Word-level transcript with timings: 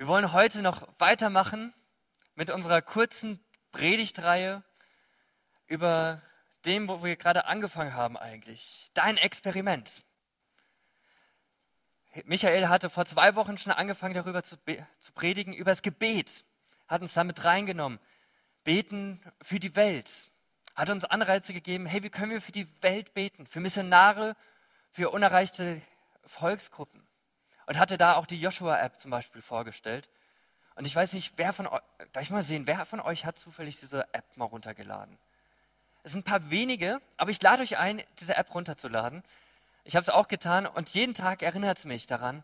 Wir 0.00 0.06
wollen 0.06 0.32
heute 0.32 0.62
noch 0.62 0.88
weitermachen 0.98 1.74
mit 2.34 2.48
unserer 2.48 2.80
kurzen 2.80 3.38
Predigtreihe 3.70 4.62
über 5.66 6.22
dem, 6.64 6.88
wo 6.88 7.04
wir 7.04 7.16
gerade 7.16 7.44
angefangen 7.44 7.92
haben 7.92 8.16
eigentlich. 8.16 8.90
Dein 8.94 9.18
Experiment. 9.18 10.02
Michael 12.24 12.68
hatte 12.68 12.88
vor 12.88 13.04
zwei 13.04 13.34
Wochen 13.34 13.58
schon 13.58 13.72
angefangen, 13.72 14.14
darüber 14.14 14.42
zu, 14.42 14.56
zu 15.00 15.12
predigen, 15.12 15.52
über 15.52 15.70
das 15.70 15.82
Gebet. 15.82 16.46
Hat 16.88 17.02
uns 17.02 17.12
damit 17.12 17.44
reingenommen. 17.44 18.00
Beten 18.64 19.20
für 19.42 19.60
die 19.60 19.76
Welt. 19.76 20.08
Hat 20.74 20.88
uns 20.88 21.04
Anreize 21.04 21.52
gegeben, 21.52 21.84
hey, 21.84 22.02
wie 22.02 22.08
können 22.08 22.32
wir 22.32 22.40
für 22.40 22.52
die 22.52 22.68
Welt 22.80 23.12
beten? 23.12 23.46
Für 23.46 23.60
Missionare, 23.60 24.34
für 24.92 25.10
unerreichte 25.10 25.82
Volksgruppen. 26.24 27.06
Und 27.70 27.78
hatte 27.78 27.96
da 27.96 28.16
auch 28.16 28.26
die 28.26 28.40
Joshua-App 28.40 28.98
zum 28.98 29.12
Beispiel 29.12 29.42
vorgestellt. 29.42 30.08
Und 30.74 30.86
ich 30.86 30.96
weiß 30.96 31.12
nicht, 31.12 31.34
wer 31.36 31.52
von 31.52 31.68
euch, 31.68 31.80
darf 32.12 32.24
ich 32.24 32.30
mal 32.30 32.42
sehen, 32.42 32.66
wer 32.66 32.84
von 32.84 32.98
euch 32.98 33.24
hat 33.24 33.38
zufällig 33.38 33.78
diese 33.78 34.12
App 34.12 34.24
mal 34.36 34.46
runtergeladen? 34.46 35.16
Es 36.02 36.10
sind 36.10 36.22
ein 36.22 36.24
paar 36.24 36.50
wenige, 36.50 37.00
aber 37.16 37.30
ich 37.30 37.40
lade 37.40 37.62
euch 37.62 37.78
ein, 37.78 38.02
diese 38.18 38.36
App 38.36 38.52
runterzuladen. 38.56 39.22
Ich 39.84 39.94
habe 39.94 40.02
es 40.02 40.08
auch 40.08 40.26
getan 40.26 40.66
und 40.66 40.88
jeden 40.88 41.14
Tag 41.14 41.42
erinnert 41.42 41.78
es 41.78 41.84
mich 41.84 42.08
daran, 42.08 42.42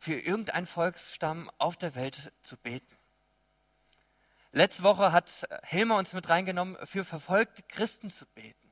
für 0.00 0.18
irgendeinen 0.18 0.66
Volksstamm 0.66 1.48
auf 1.58 1.76
der 1.76 1.94
Welt 1.94 2.32
zu 2.42 2.56
beten. 2.56 2.96
Letzte 4.50 4.82
Woche 4.82 5.12
hat 5.12 5.30
Hilmer 5.62 5.94
uns 5.94 6.12
mit 6.12 6.28
reingenommen, 6.28 6.76
für 6.88 7.04
verfolgte 7.04 7.62
Christen 7.68 8.10
zu 8.10 8.26
beten. 8.26 8.68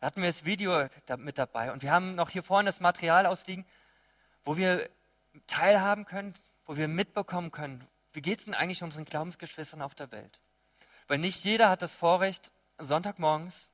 Da 0.00 0.06
hatten 0.06 0.22
wir 0.22 0.30
das 0.30 0.46
Video 0.46 0.88
mit 1.18 1.36
dabei 1.36 1.72
und 1.72 1.82
wir 1.82 1.92
haben 1.92 2.14
noch 2.14 2.30
hier 2.30 2.42
vorne 2.42 2.70
das 2.70 2.80
Material 2.80 3.26
ausliegen, 3.26 3.66
wo 4.46 4.56
wir 4.56 4.88
teilhaben 5.46 6.04
können, 6.04 6.34
wo 6.64 6.76
wir 6.76 6.88
mitbekommen 6.88 7.50
können, 7.50 7.86
wie 8.12 8.22
geht 8.22 8.40
es 8.40 8.44
denn 8.46 8.54
eigentlich 8.54 8.82
unseren 8.82 9.04
Glaubensgeschwistern 9.04 9.82
auf 9.82 9.94
der 9.94 10.10
Welt? 10.10 10.40
Weil 11.06 11.18
nicht 11.18 11.44
jeder 11.44 11.68
hat 11.68 11.82
das 11.82 11.92
Vorrecht, 11.92 12.52
Sonntagmorgens 12.78 13.72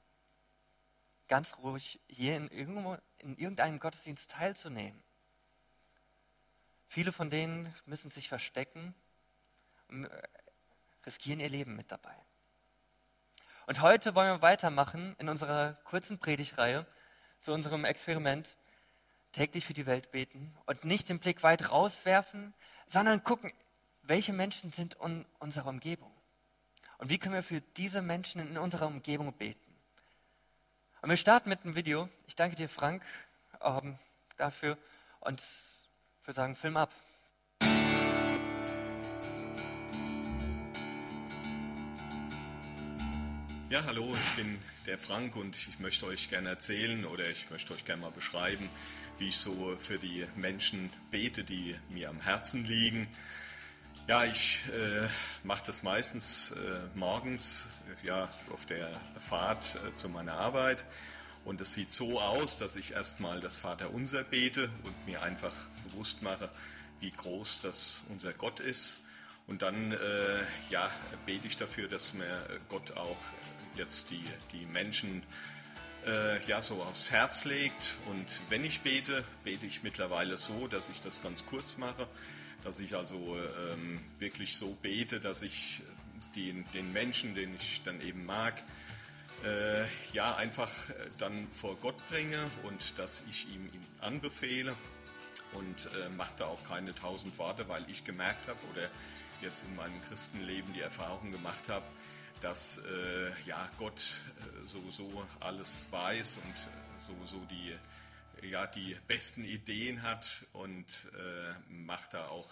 ganz 1.29 1.57
ruhig 1.59 2.01
hier 2.07 2.37
in, 2.37 2.49
irgendwo, 2.49 2.97
in 3.19 3.37
irgendeinem 3.37 3.79
Gottesdienst 3.79 4.31
teilzunehmen. 4.31 5.03
Viele 6.89 7.13
von 7.13 7.31
denen 7.31 7.75
müssen 7.85 8.11
sich 8.11 8.29
verstecken 8.29 8.95
und 9.89 10.09
riskieren 11.05 11.41
ihr 11.41 11.49
Leben 11.49 11.77
mit 11.77 11.91
dabei. 11.91 12.15
Und 13.67 13.81
heute 13.81 14.15
wollen 14.15 14.37
wir 14.37 14.43
weitermachen 14.43 15.17
in 15.19 15.29
unserer 15.29 15.75
kurzen 15.85 16.19
Predigreihe 16.19 16.87
zu 17.41 17.53
unserem 17.53 17.85
Experiment 17.85 18.57
täglich 19.37 19.67
für 19.67 19.75
die 19.75 19.85
Welt 19.85 20.11
beten 20.13 20.57
und 20.65 20.85
nicht 20.87 21.11
den 21.11 21.19
Blick 21.19 21.43
weit 21.43 21.71
rauswerfen, 21.71 22.55
sondern 22.87 23.23
gucken, 23.23 23.53
welche 24.03 24.33
Menschen 24.33 24.73
sind 24.73 24.97
in 25.05 25.27
unserer 25.39 25.69
Umgebung? 25.69 26.11
Und 26.97 27.11
wie 27.11 27.19
können 27.19 27.35
wir 27.35 27.43
für 27.43 27.61
diese 27.77 28.01
Menschen 28.01 28.41
in 28.41 28.57
unserer 28.57 28.87
Umgebung 28.87 29.35
beten? 29.35 29.61
Und 31.03 31.11
wir 31.11 31.19
starten 31.19 31.51
mit 31.51 31.63
einem 31.65 31.75
Video. 31.75 32.09
Ich 32.27 32.35
danke 32.35 32.57
dir, 32.57 32.71
Frank, 32.71 33.03
ähm, 33.61 33.99
dafür 34.39 34.79
und 35.21 35.43
würde 36.25 36.35
sagen, 36.35 36.57
Film 36.57 36.79
ab. 36.79 36.91
Ja, 43.77 43.85
hallo, 43.85 44.17
ich 44.19 44.43
bin 44.43 44.59
der 44.87 44.99
Frank 44.99 45.37
und 45.37 45.55
ich 45.55 45.81
möchte 45.81 46.07
euch 46.07 46.31
gerne 46.31 46.49
erzählen 46.49 47.05
oder 47.05 47.29
ich 47.29 47.51
möchte 47.51 47.75
euch 47.75 47.85
gerne 47.85 48.01
mal 48.01 48.11
beschreiben, 48.11 48.71
wie 49.19 49.29
ich 49.29 49.37
so 49.37 49.77
für 49.79 49.99
die 49.99 50.27
Menschen 50.35 50.91
bete, 51.11 51.45
die 51.45 51.77
mir 51.91 52.09
am 52.09 52.19
Herzen 52.23 52.65
liegen. 52.65 53.07
Ja, 54.09 54.25
ich 54.25 54.61
äh, 54.69 55.07
mache 55.45 55.65
das 55.67 55.83
meistens 55.83 56.53
äh, 56.53 56.79
morgens 56.95 57.69
ja, 58.03 58.31
auf 58.51 58.65
der 58.65 58.99
Fahrt 59.29 59.75
äh, 59.87 59.95
zu 59.95 60.09
meiner 60.09 60.39
Arbeit. 60.39 60.87
Und 61.45 61.61
es 61.61 61.75
sieht 61.75 61.93
so 61.93 62.19
aus, 62.19 62.57
dass 62.57 62.77
ich 62.77 62.93
erstmal 62.93 63.41
das 63.43 63.59
Vaterunser 63.59 64.25
bete 64.25 64.71
und 64.85 65.07
mir 65.07 65.23
einfach 65.23 65.53
bewusst 65.85 66.23
mache, 66.23 66.49
wie 67.01 67.11
groß 67.11 67.61
das 67.61 68.01
unser 68.09 68.33
Gott 68.33 68.59
ist. 68.59 69.01
Und 69.47 69.61
dann 69.61 69.93
äh, 69.93 69.99
ja, 70.71 70.91
bete 71.27 71.47
ich 71.47 71.59
dafür, 71.59 71.89
dass 71.89 72.15
mir 72.15 72.41
Gott 72.71 72.97
auch 72.97 73.19
jetzt 73.77 74.11
die, 74.11 74.25
die 74.53 74.67
Menschen 74.67 75.23
äh, 76.07 76.45
ja, 76.47 76.63
so 76.63 76.77
aufs 76.77 77.11
Herz 77.11 77.45
legt. 77.45 77.97
Und 78.11 78.27
wenn 78.49 78.65
ich 78.65 78.81
bete, 78.81 79.25
bete 79.45 79.67
ich 79.67 79.83
mittlerweile 79.83 80.37
so, 80.37 80.67
dass 80.69 80.89
ich 80.89 81.01
das 81.03 81.23
ganz 81.23 81.45
kurz 81.47 81.77
mache 81.77 82.07
dass 82.67 82.81
ich 82.81 82.97
also 82.97 83.39
ähm, 83.73 84.01
wirklich 84.19 84.57
so 84.57 84.77
bete, 84.83 85.21
dass 85.21 85.43
ich 85.43 85.83
den, 86.35 86.65
den 86.75 86.93
Menschen, 86.93 87.37
den 87.37 87.55
ich 87.55 87.83
dann 87.85 88.01
eben 88.01 88.27
mag, 88.27 88.61
äh, 89.45 89.85
ja 90.13 90.35
einfach 90.35 90.71
äh, 90.91 90.95
dann 91.21 91.47
vor 91.53 91.77
Gott 91.77 91.97
bringe 92.09 92.51
und 92.65 92.99
dass 92.99 93.23
ich 93.31 93.47
ihm 93.55 93.67
ihn 93.67 93.87
anbefehle 94.01 94.75
und 95.53 95.87
äh, 95.87 96.09
mache 96.17 96.35
da 96.39 96.47
auch 96.47 96.67
keine 96.67 96.93
tausend 96.93 97.39
Worte, 97.39 97.69
weil 97.69 97.85
ich 97.89 98.05
gemerkt 98.05 98.49
habe 98.49 98.59
oder 98.73 98.89
jetzt 99.43 99.65
in 99.65 99.77
meinem 99.77 100.01
Christenleben 100.09 100.73
die 100.73 100.81
Erfahrung 100.81 101.31
gemacht 101.31 101.69
habe, 101.69 101.85
dass 102.41 102.79
äh, 102.79 103.31
ja 103.47 103.69
Gott 103.79 104.01
äh, 104.01 104.67
sowieso 104.67 105.27
alles 105.41 105.89
weiß 105.91 106.39
und 106.39 106.55
äh, 106.55 107.03
sowieso 107.07 107.45
die 107.51 107.77
ja, 108.43 108.67
die 108.67 108.97
besten 109.07 109.45
Ideen 109.45 110.03
hat 110.03 110.45
und 110.53 110.87
äh, 111.15 111.73
macht 111.73 112.15
da 112.15 112.29
auch 112.29 112.51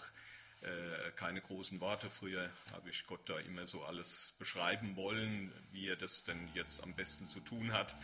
äh, 0.61 1.11
keine 1.15 1.41
großen 1.41 1.79
Worte. 1.79 2.09
Früher 2.09 2.49
habe 2.73 2.89
ich 2.89 3.05
Gott 3.05 3.21
da 3.29 3.37
immer 3.39 3.65
so 3.65 3.83
alles 3.83 4.33
beschreiben 4.39 4.95
wollen, 4.95 5.51
wie 5.71 5.87
er 5.87 5.95
das 5.95 6.23
denn 6.23 6.49
jetzt 6.53 6.83
am 6.83 6.93
besten 6.93 7.27
zu 7.27 7.39
tun 7.39 7.71
hat. 7.71 7.95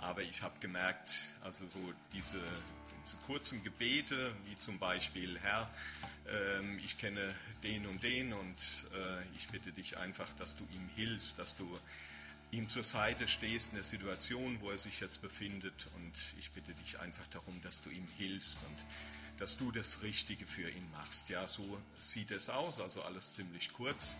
Aber 0.00 0.22
ich 0.22 0.42
habe 0.42 0.58
gemerkt, 0.60 1.12
also 1.42 1.66
so 1.66 1.78
diese, 2.14 2.40
diese 3.04 3.16
kurzen 3.26 3.62
Gebete, 3.62 4.34
wie 4.46 4.56
zum 4.56 4.78
Beispiel, 4.78 5.38
Herr, 5.40 5.70
äh, 6.26 6.76
ich 6.78 6.96
kenne 6.96 7.34
den 7.62 7.86
und 7.86 8.02
den 8.02 8.32
und 8.32 8.86
äh, 8.94 9.22
ich 9.36 9.48
bitte 9.48 9.72
dich 9.72 9.98
einfach, 9.98 10.32
dass 10.34 10.56
du 10.56 10.64
ihm 10.72 10.88
hilfst, 10.96 11.38
dass 11.38 11.54
du 11.54 11.78
ihm 12.50 12.68
zur 12.68 12.82
Seite 12.82 13.28
stehst 13.28 13.70
in 13.70 13.74
der 13.74 13.84
Situation, 13.84 14.58
wo 14.62 14.70
er 14.70 14.78
sich 14.78 15.00
jetzt 15.00 15.20
befindet. 15.20 15.86
Und 15.96 16.34
ich 16.38 16.50
bitte 16.50 16.72
dich 16.72 16.98
einfach 16.98 17.26
darum, 17.28 17.60
dass 17.62 17.82
du 17.82 17.90
ihm 17.90 18.08
hilfst 18.16 18.56
und 18.66 18.78
dass 19.38 19.58
du 19.58 19.70
das 19.70 20.02
Richtige 20.02 20.46
für 20.46 20.68
ihn 20.68 20.90
machst. 20.92 21.28
Ja, 21.28 21.46
so 21.46 21.78
sieht 21.98 22.30
es 22.30 22.48
aus, 22.48 22.80
also 22.80 23.02
alles 23.02 23.34
ziemlich 23.34 23.72
kurz. 23.72 24.16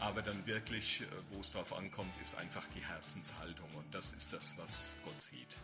Aber 0.00 0.22
dann 0.22 0.46
wirklich, 0.46 1.00
äh, 1.00 1.04
wo 1.30 1.40
es 1.40 1.52
darauf 1.52 1.76
ankommt, 1.76 2.12
ist 2.20 2.36
einfach 2.36 2.64
die 2.74 2.84
Herzenshaltung. 2.84 3.68
Und 3.74 3.94
das 3.94 4.12
ist 4.12 4.32
das, 4.32 4.54
was 4.58 4.96
Gott 5.04 5.22
sieht. 5.22 5.56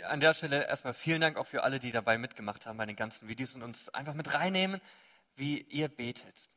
an 0.00 0.20
der 0.20 0.32
Stelle 0.32 0.66
erstmal 0.66 0.94
vielen 0.94 1.20
Dank 1.20 1.36
auch 1.36 1.46
für 1.46 1.64
alle, 1.64 1.78
die 1.78 1.92
dabei 1.92 2.16
mitgemacht 2.16 2.64
haben 2.64 2.78
bei 2.78 2.86
den 2.86 2.96
ganzen 2.96 3.28
Videos 3.28 3.54
und 3.54 3.62
uns 3.62 3.90
einfach 3.90 4.14
mit 4.14 4.32
reinnehmen, 4.32 4.80
wie 5.36 5.60
ihr 5.60 5.88
betet. 5.88 6.48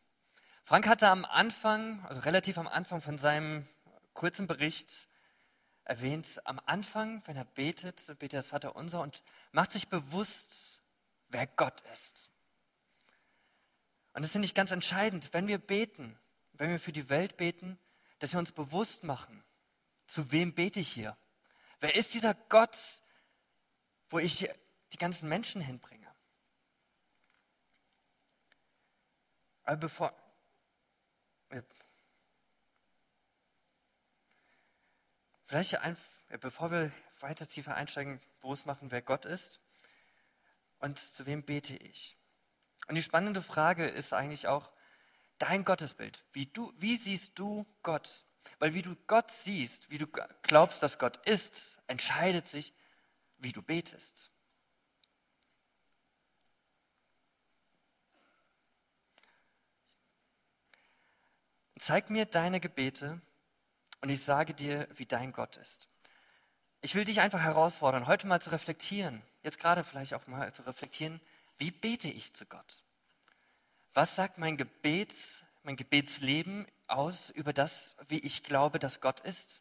Frank 0.64 0.88
hatte 0.88 1.10
am 1.10 1.26
Anfang, 1.26 2.04
also 2.06 2.22
relativ 2.22 2.58
am 2.58 2.68
Anfang 2.68 3.02
von 3.02 3.18
seinem 3.18 3.68
kurzen 4.14 4.48
Bericht 4.48 5.10
erwähnt, 5.86 6.42
am 6.46 6.60
Anfang, 6.66 7.22
wenn 7.26 7.38
er 7.38 7.46
betet, 7.46 8.06
betet 8.20 8.34
er 8.34 8.40
das 8.40 8.48
Vater 8.48 8.76
unser 8.76 9.02
und 9.02 9.24
macht 9.52 9.72
sich 9.72 9.88
bewusst, 9.88 10.82
wer 11.30 11.48
Gott 11.48 11.82
ist. 11.94 12.32
Und 14.14 14.24
das 14.24 14.32
finde 14.32 14.46
ich 14.46 14.54
ganz 14.54 14.72
entscheidend, 14.72 15.34
wenn 15.34 15.48
wir 15.48 15.58
beten, 15.58 16.18
wenn 16.54 16.70
wir 16.70 16.80
für 16.80 16.94
die 16.94 17.10
Welt 17.10 17.38
beten, 17.38 17.78
dass 18.20 18.34
wir 18.34 18.40
uns 18.40 18.52
bewusst 18.52 19.04
machen, 19.04 19.44
zu 20.08 20.32
wem 20.32 20.54
bete 20.54 20.80
ich 20.80 20.92
hier? 20.92 21.18
Wer 21.80 21.96
ist 21.96 22.14
dieser 22.14 22.34
Gott, 22.34 22.78
wo 24.10 24.20
ich 24.20 24.50
die 24.96 24.98
ganzen 24.98 25.28
Menschen 25.28 25.62
hinbringe. 25.62 26.08
Aber 29.64 29.78
bevor, 29.78 30.14
vielleicht 35.56 35.82
ein, 35.84 35.96
bevor 36.42 36.70
wir 36.70 36.92
weiter 37.22 37.48
tiefer 37.48 37.76
einsteigen, 37.76 38.20
bewusst 38.42 38.66
machen, 38.66 38.92
wer 38.92 39.02
Gott 39.02 39.24
ist 39.24 39.62
und 40.80 41.00
zu 41.16 41.26
wem 41.26 41.44
bete 41.44 41.78
ich. 41.78 42.18
Und 42.88 42.96
die 42.96 43.02
spannende 43.02 43.42
Frage 43.42 43.88
ist 43.88 44.12
eigentlich 44.12 44.48
auch 44.48 44.70
dein 45.38 45.64
Gottesbild. 45.64 46.26
Wie, 46.34 46.48
du, 46.48 46.74
wie 46.78 46.98
siehst 46.98 47.40
du 47.40 47.66
Gott? 47.84 48.26
Weil 48.60 48.74
wie 48.74 48.82
du 48.82 48.98
Gott 49.08 49.32
siehst, 49.32 49.90
wie 49.90 49.98
du 49.98 50.08
glaubst, 50.44 50.84
dass 50.84 51.00
Gott 51.00 51.26
ist, 51.26 51.80
entscheidet 51.88 52.48
sich, 52.48 52.74
wie 53.38 53.54
du 53.54 53.62
betest. 53.62 54.32
Zeig 61.80 62.10
mir 62.10 62.26
deine 62.26 62.60
Gebete 62.60 63.22
und 64.06 64.12
ich 64.12 64.24
sage 64.24 64.54
dir, 64.54 64.88
wie 64.98 65.08
dein 65.08 65.34
Gott 65.34 65.58
ist. 65.58 65.88
Ich 66.82 66.94
will 66.94 67.06
dich 67.06 67.22
einfach 67.22 67.42
herausfordern, 67.42 68.06
heute 68.06 68.28
mal 68.28 68.40
zu 68.40 68.52
reflektieren, 68.52 69.24
jetzt 69.42 69.58
gerade 69.58 69.84
vielleicht 69.84 70.14
auch 70.14 70.28
mal 70.28 70.54
zu 70.54 70.62
reflektieren, 70.62 71.20
wie 71.58 71.72
bete 71.72 72.08
ich 72.08 72.32
zu 72.36 72.46
Gott? 72.46 72.84
Was 73.96 74.16
sagt 74.16 74.38
mein 74.38 74.58
Gebet, 74.58 75.16
mein 75.64 75.76
Gebetsleben 75.76 76.68
aus 76.86 77.32
über 77.32 77.52
das, 77.52 77.98
wie 78.08 78.20
ich 78.20 78.44
glaube, 78.44 78.78
dass 78.78 79.02
Gott 79.02 79.22
ist? 79.22 79.60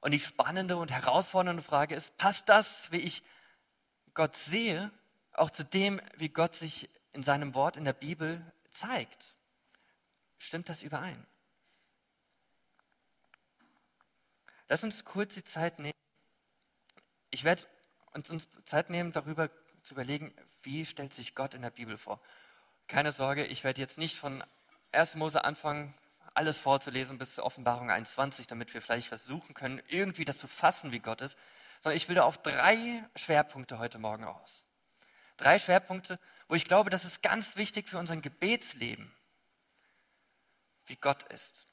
Und 0.00 0.12
die 0.12 0.20
spannende 0.20 0.78
und 0.78 0.90
herausfordernde 0.90 1.62
Frage 1.62 1.96
ist, 1.96 2.16
passt 2.16 2.48
das, 2.48 2.90
wie 2.90 3.00
ich 3.00 3.22
Gott 4.14 4.34
sehe, 4.34 4.90
auch 5.34 5.50
zu 5.50 5.62
dem, 5.62 6.00
wie 6.16 6.30
Gott 6.30 6.56
sich 6.56 6.88
in 7.12 7.22
seinem 7.22 7.52
Wort 7.52 7.76
in 7.76 7.84
der 7.84 7.92
Bibel 7.92 8.40
zeigt? 8.72 9.36
Stimmt 10.38 10.70
das 10.70 10.82
überein? 10.82 11.26
Lass 14.70 14.84
uns 14.84 15.04
kurz 15.04 15.34
die 15.34 15.42
Zeit 15.42 15.80
nehmen. 15.80 15.98
Ich 17.30 17.42
werde 17.42 17.64
uns 18.12 18.48
Zeit 18.66 18.88
nehmen, 18.88 19.10
darüber 19.10 19.50
zu 19.82 19.94
überlegen, 19.94 20.32
wie 20.62 20.86
stellt 20.86 21.12
sich 21.12 21.34
Gott 21.34 21.54
in 21.54 21.62
der 21.62 21.70
Bibel 21.70 21.98
vor. 21.98 22.20
Keine 22.86 23.10
Sorge, 23.10 23.44
ich 23.44 23.64
werde 23.64 23.80
jetzt 23.80 23.98
nicht 23.98 24.16
von 24.16 24.44
1. 24.92 25.16
Mose 25.16 25.42
anfangen, 25.42 25.92
alles 26.34 26.56
vorzulesen 26.56 27.18
bis 27.18 27.34
zur 27.34 27.46
Offenbarung 27.46 27.90
21, 27.90 28.46
damit 28.46 28.72
wir 28.72 28.80
vielleicht 28.80 29.08
versuchen 29.08 29.54
können, 29.54 29.82
irgendwie 29.88 30.24
das 30.24 30.38
zu 30.38 30.46
fassen, 30.46 30.92
wie 30.92 31.00
Gott 31.00 31.20
ist, 31.20 31.36
sondern 31.80 31.96
ich 31.96 32.08
will 32.08 32.14
da 32.14 32.22
auf 32.22 32.38
drei 32.38 33.04
Schwerpunkte 33.16 33.80
heute 33.80 33.98
Morgen 33.98 34.22
aus. 34.22 34.64
Drei 35.36 35.58
Schwerpunkte, 35.58 36.16
wo 36.46 36.54
ich 36.54 36.64
glaube, 36.64 36.90
das 36.90 37.04
ist 37.04 37.24
ganz 37.24 37.56
wichtig 37.56 37.88
für 37.88 37.98
unser 37.98 38.16
Gebetsleben, 38.16 39.12
wie 40.86 40.94
Gott 40.96 41.24
ist. 41.24 41.69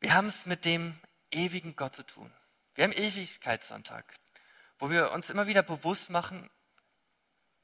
Wir 0.00 0.14
haben 0.14 0.28
es 0.28 0.46
mit 0.46 0.64
dem 0.64 0.98
ewigen 1.30 1.76
Gott 1.76 1.96
zu 1.96 2.02
tun. 2.02 2.32
Wir 2.74 2.84
haben 2.84 2.92
Ewigkeitssonntag, 2.92 4.04
wo 4.78 4.90
wir 4.90 5.10
uns 5.12 5.30
immer 5.30 5.46
wieder 5.46 5.62
bewusst 5.62 6.10
machen, 6.10 6.50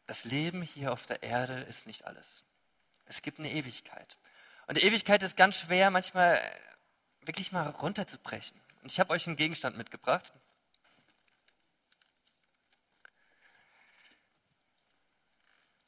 das 0.07 0.25
Leben 0.25 0.63
hier 0.63 0.93
auf 0.93 1.07
der 1.07 1.23
Erde 1.23 1.61
ist 1.63 1.87
nicht 1.87 2.05
alles. 2.07 2.43
Es 3.05 3.23
gibt 3.23 3.39
eine 3.39 3.53
Ewigkeit. 3.53 4.17
Und 4.67 4.79
die 4.79 4.85
Ewigkeit 4.85 5.23
ist 5.23 5.37
ganz 5.37 5.59
schwer, 5.59 5.91
manchmal 5.91 6.41
wirklich 7.21 7.53
mal 7.53 7.69
runterzubrechen. 7.69 8.61
Und 8.83 8.91
ich 8.91 8.99
habe 8.99 9.13
euch 9.13 9.27
einen 9.27 9.37
Gegenstand 9.37 9.77
mitgebracht. 9.77 10.33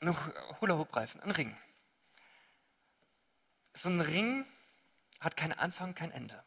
Ein 0.01 0.61
Hula-Hoop-Reifen, 0.61 1.21
ein 1.23 1.31
Ring. 1.31 1.57
So 3.73 3.89
ein 3.89 4.01
Ring 4.01 4.47
hat 5.25 5.37
keinen 5.37 5.53
Anfang, 5.53 5.95
kein 5.95 6.11
Ende. 6.11 6.43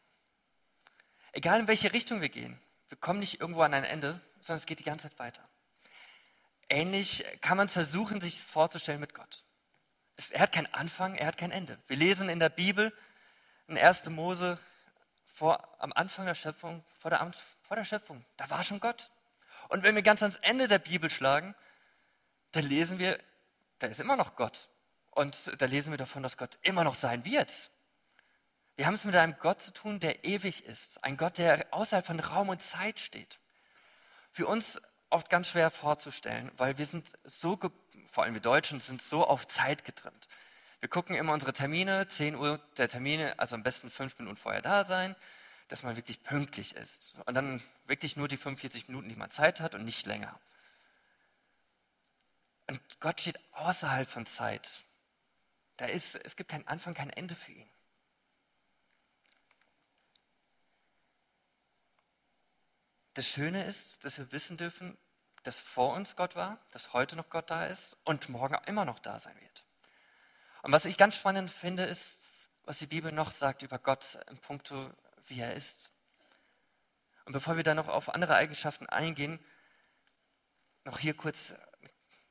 Egal 1.32 1.60
in 1.60 1.68
welche 1.68 1.92
Richtung 1.92 2.20
wir 2.20 2.28
gehen, 2.28 2.60
wir 2.88 2.98
kommen 2.98 3.20
nicht 3.20 3.40
irgendwo 3.40 3.62
an 3.62 3.74
ein 3.74 3.84
Ende, 3.84 4.20
sondern 4.40 4.58
es 4.58 4.66
geht 4.66 4.78
die 4.78 4.84
ganze 4.84 5.08
Zeit 5.08 5.18
weiter. 5.18 5.46
Ähnlich 6.68 7.24
kann 7.40 7.56
man 7.56 7.68
versuchen, 7.68 8.20
sich 8.20 8.40
vorzustellen 8.40 9.00
mit 9.00 9.14
Gott. 9.14 9.44
Er 10.30 10.40
hat 10.40 10.52
keinen 10.52 10.72
Anfang, 10.72 11.14
er 11.14 11.26
hat 11.26 11.38
kein 11.38 11.50
Ende. 11.50 11.78
Wir 11.86 11.96
lesen 11.96 12.28
in 12.28 12.40
der 12.40 12.48
Bibel, 12.48 12.92
in 13.68 13.78
1. 13.78 14.06
Mose, 14.10 14.58
vor, 15.34 15.68
am 15.80 15.92
Anfang 15.92 16.26
der 16.26 16.34
Schöpfung, 16.34 16.84
vor 16.98 17.10
der, 17.10 17.32
vor 17.62 17.76
der 17.76 17.84
Schöpfung, 17.84 18.24
da 18.36 18.50
war 18.50 18.64
schon 18.64 18.80
Gott. 18.80 19.10
Und 19.68 19.82
wenn 19.82 19.94
wir 19.94 20.02
ganz 20.02 20.22
ans 20.22 20.36
Ende 20.36 20.66
der 20.66 20.78
Bibel 20.78 21.10
schlagen, 21.10 21.54
dann 22.52 22.64
lesen 22.64 22.98
wir, 22.98 23.18
da 23.78 23.86
ist 23.86 24.00
immer 24.00 24.16
noch 24.16 24.34
Gott. 24.34 24.68
Und 25.10 25.36
da 25.58 25.66
lesen 25.66 25.90
wir 25.90 25.98
davon, 25.98 26.22
dass 26.22 26.36
Gott 26.36 26.58
immer 26.62 26.84
noch 26.84 26.94
sein 26.94 27.24
wird. 27.24 27.70
Wir 28.78 28.86
haben 28.86 28.94
es 28.94 29.02
mit 29.02 29.16
einem 29.16 29.34
Gott 29.40 29.60
zu 29.60 29.72
tun, 29.72 29.98
der 29.98 30.24
ewig 30.24 30.64
ist. 30.64 31.02
Ein 31.02 31.16
Gott, 31.16 31.38
der 31.38 31.66
außerhalb 31.72 32.06
von 32.06 32.20
Raum 32.20 32.48
und 32.48 32.62
Zeit 32.62 33.00
steht. 33.00 33.40
Für 34.30 34.46
uns 34.46 34.80
oft 35.10 35.28
ganz 35.28 35.48
schwer 35.48 35.70
vorzustellen, 35.70 36.52
weil 36.58 36.78
wir 36.78 36.86
sind 36.86 37.18
so, 37.24 37.58
vor 38.12 38.22
allem 38.22 38.34
wir 38.34 38.40
Deutschen, 38.40 38.78
sind 38.78 39.02
so 39.02 39.26
auf 39.26 39.48
Zeit 39.48 39.84
getrimmt. 39.84 40.28
Wir 40.78 40.88
gucken 40.88 41.16
immer 41.16 41.32
unsere 41.32 41.52
Termine, 41.52 42.06
10 42.06 42.36
Uhr 42.36 42.60
der 42.76 42.88
Termine, 42.88 43.36
also 43.40 43.56
am 43.56 43.64
besten 43.64 43.90
fünf 43.90 44.16
Minuten 44.20 44.36
vorher 44.36 44.62
da 44.62 44.84
sein, 44.84 45.16
dass 45.66 45.82
man 45.82 45.96
wirklich 45.96 46.22
pünktlich 46.22 46.76
ist. 46.76 47.16
Und 47.26 47.34
dann 47.34 47.60
wirklich 47.88 48.16
nur 48.16 48.28
die 48.28 48.36
45 48.36 48.86
Minuten, 48.86 49.08
die 49.08 49.16
man 49.16 49.28
Zeit 49.28 49.58
hat 49.58 49.74
und 49.74 49.84
nicht 49.84 50.06
länger. 50.06 50.38
Und 52.68 52.80
Gott 53.00 53.22
steht 53.22 53.40
außerhalb 53.50 54.08
von 54.08 54.24
Zeit. 54.24 54.70
Da 55.78 55.86
ist, 55.86 56.14
es 56.14 56.36
gibt 56.36 56.48
keinen 56.48 56.68
Anfang, 56.68 56.94
kein 56.94 57.10
Ende 57.10 57.34
für 57.34 57.50
ihn. 57.50 57.68
Das 63.18 63.26
Schöne 63.26 63.64
ist, 63.64 64.04
dass 64.04 64.16
wir 64.16 64.30
wissen 64.30 64.56
dürfen, 64.56 64.96
dass 65.42 65.58
vor 65.58 65.92
uns 65.94 66.14
Gott 66.14 66.36
war, 66.36 66.64
dass 66.70 66.92
heute 66.92 67.16
noch 67.16 67.30
Gott 67.30 67.50
da 67.50 67.66
ist 67.66 67.96
und 68.04 68.28
morgen 68.28 68.54
immer 68.66 68.84
noch 68.84 69.00
da 69.00 69.18
sein 69.18 69.34
wird. 69.40 69.64
Und 70.62 70.70
was 70.70 70.84
ich 70.84 70.96
ganz 70.96 71.16
spannend 71.16 71.50
finde, 71.50 71.82
ist, 71.82 72.48
was 72.62 72.78
die 72.78 72.86
Bibel 72.86 73.10
noch 73.10 73.32
sagt 73.32 73.62
über 73.64 73.80
Gott 73.80 74.20
im 74.28 74.38
Punkto, 74.38 74.88
wie 75.26 75.40
er 75.40 75.54
ist. 75.54 75.90
Und 77.24 77.32
bevor 77.32 77.56
wir 77.56 77.64
dann 77.64 77.78
noch 77.78 77.88
auf 77.88 78.08
andere 78.08 78.36
Eigenschaften 78.36 78.86
eingehen, 78.86 79.44
noch 80.84 81.00
hier 81.00 81.14
kurz 81.14 81.52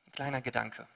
ein 0.05 0.11
kleiner 0.13 0.41
Gedanke. 0.41 0.87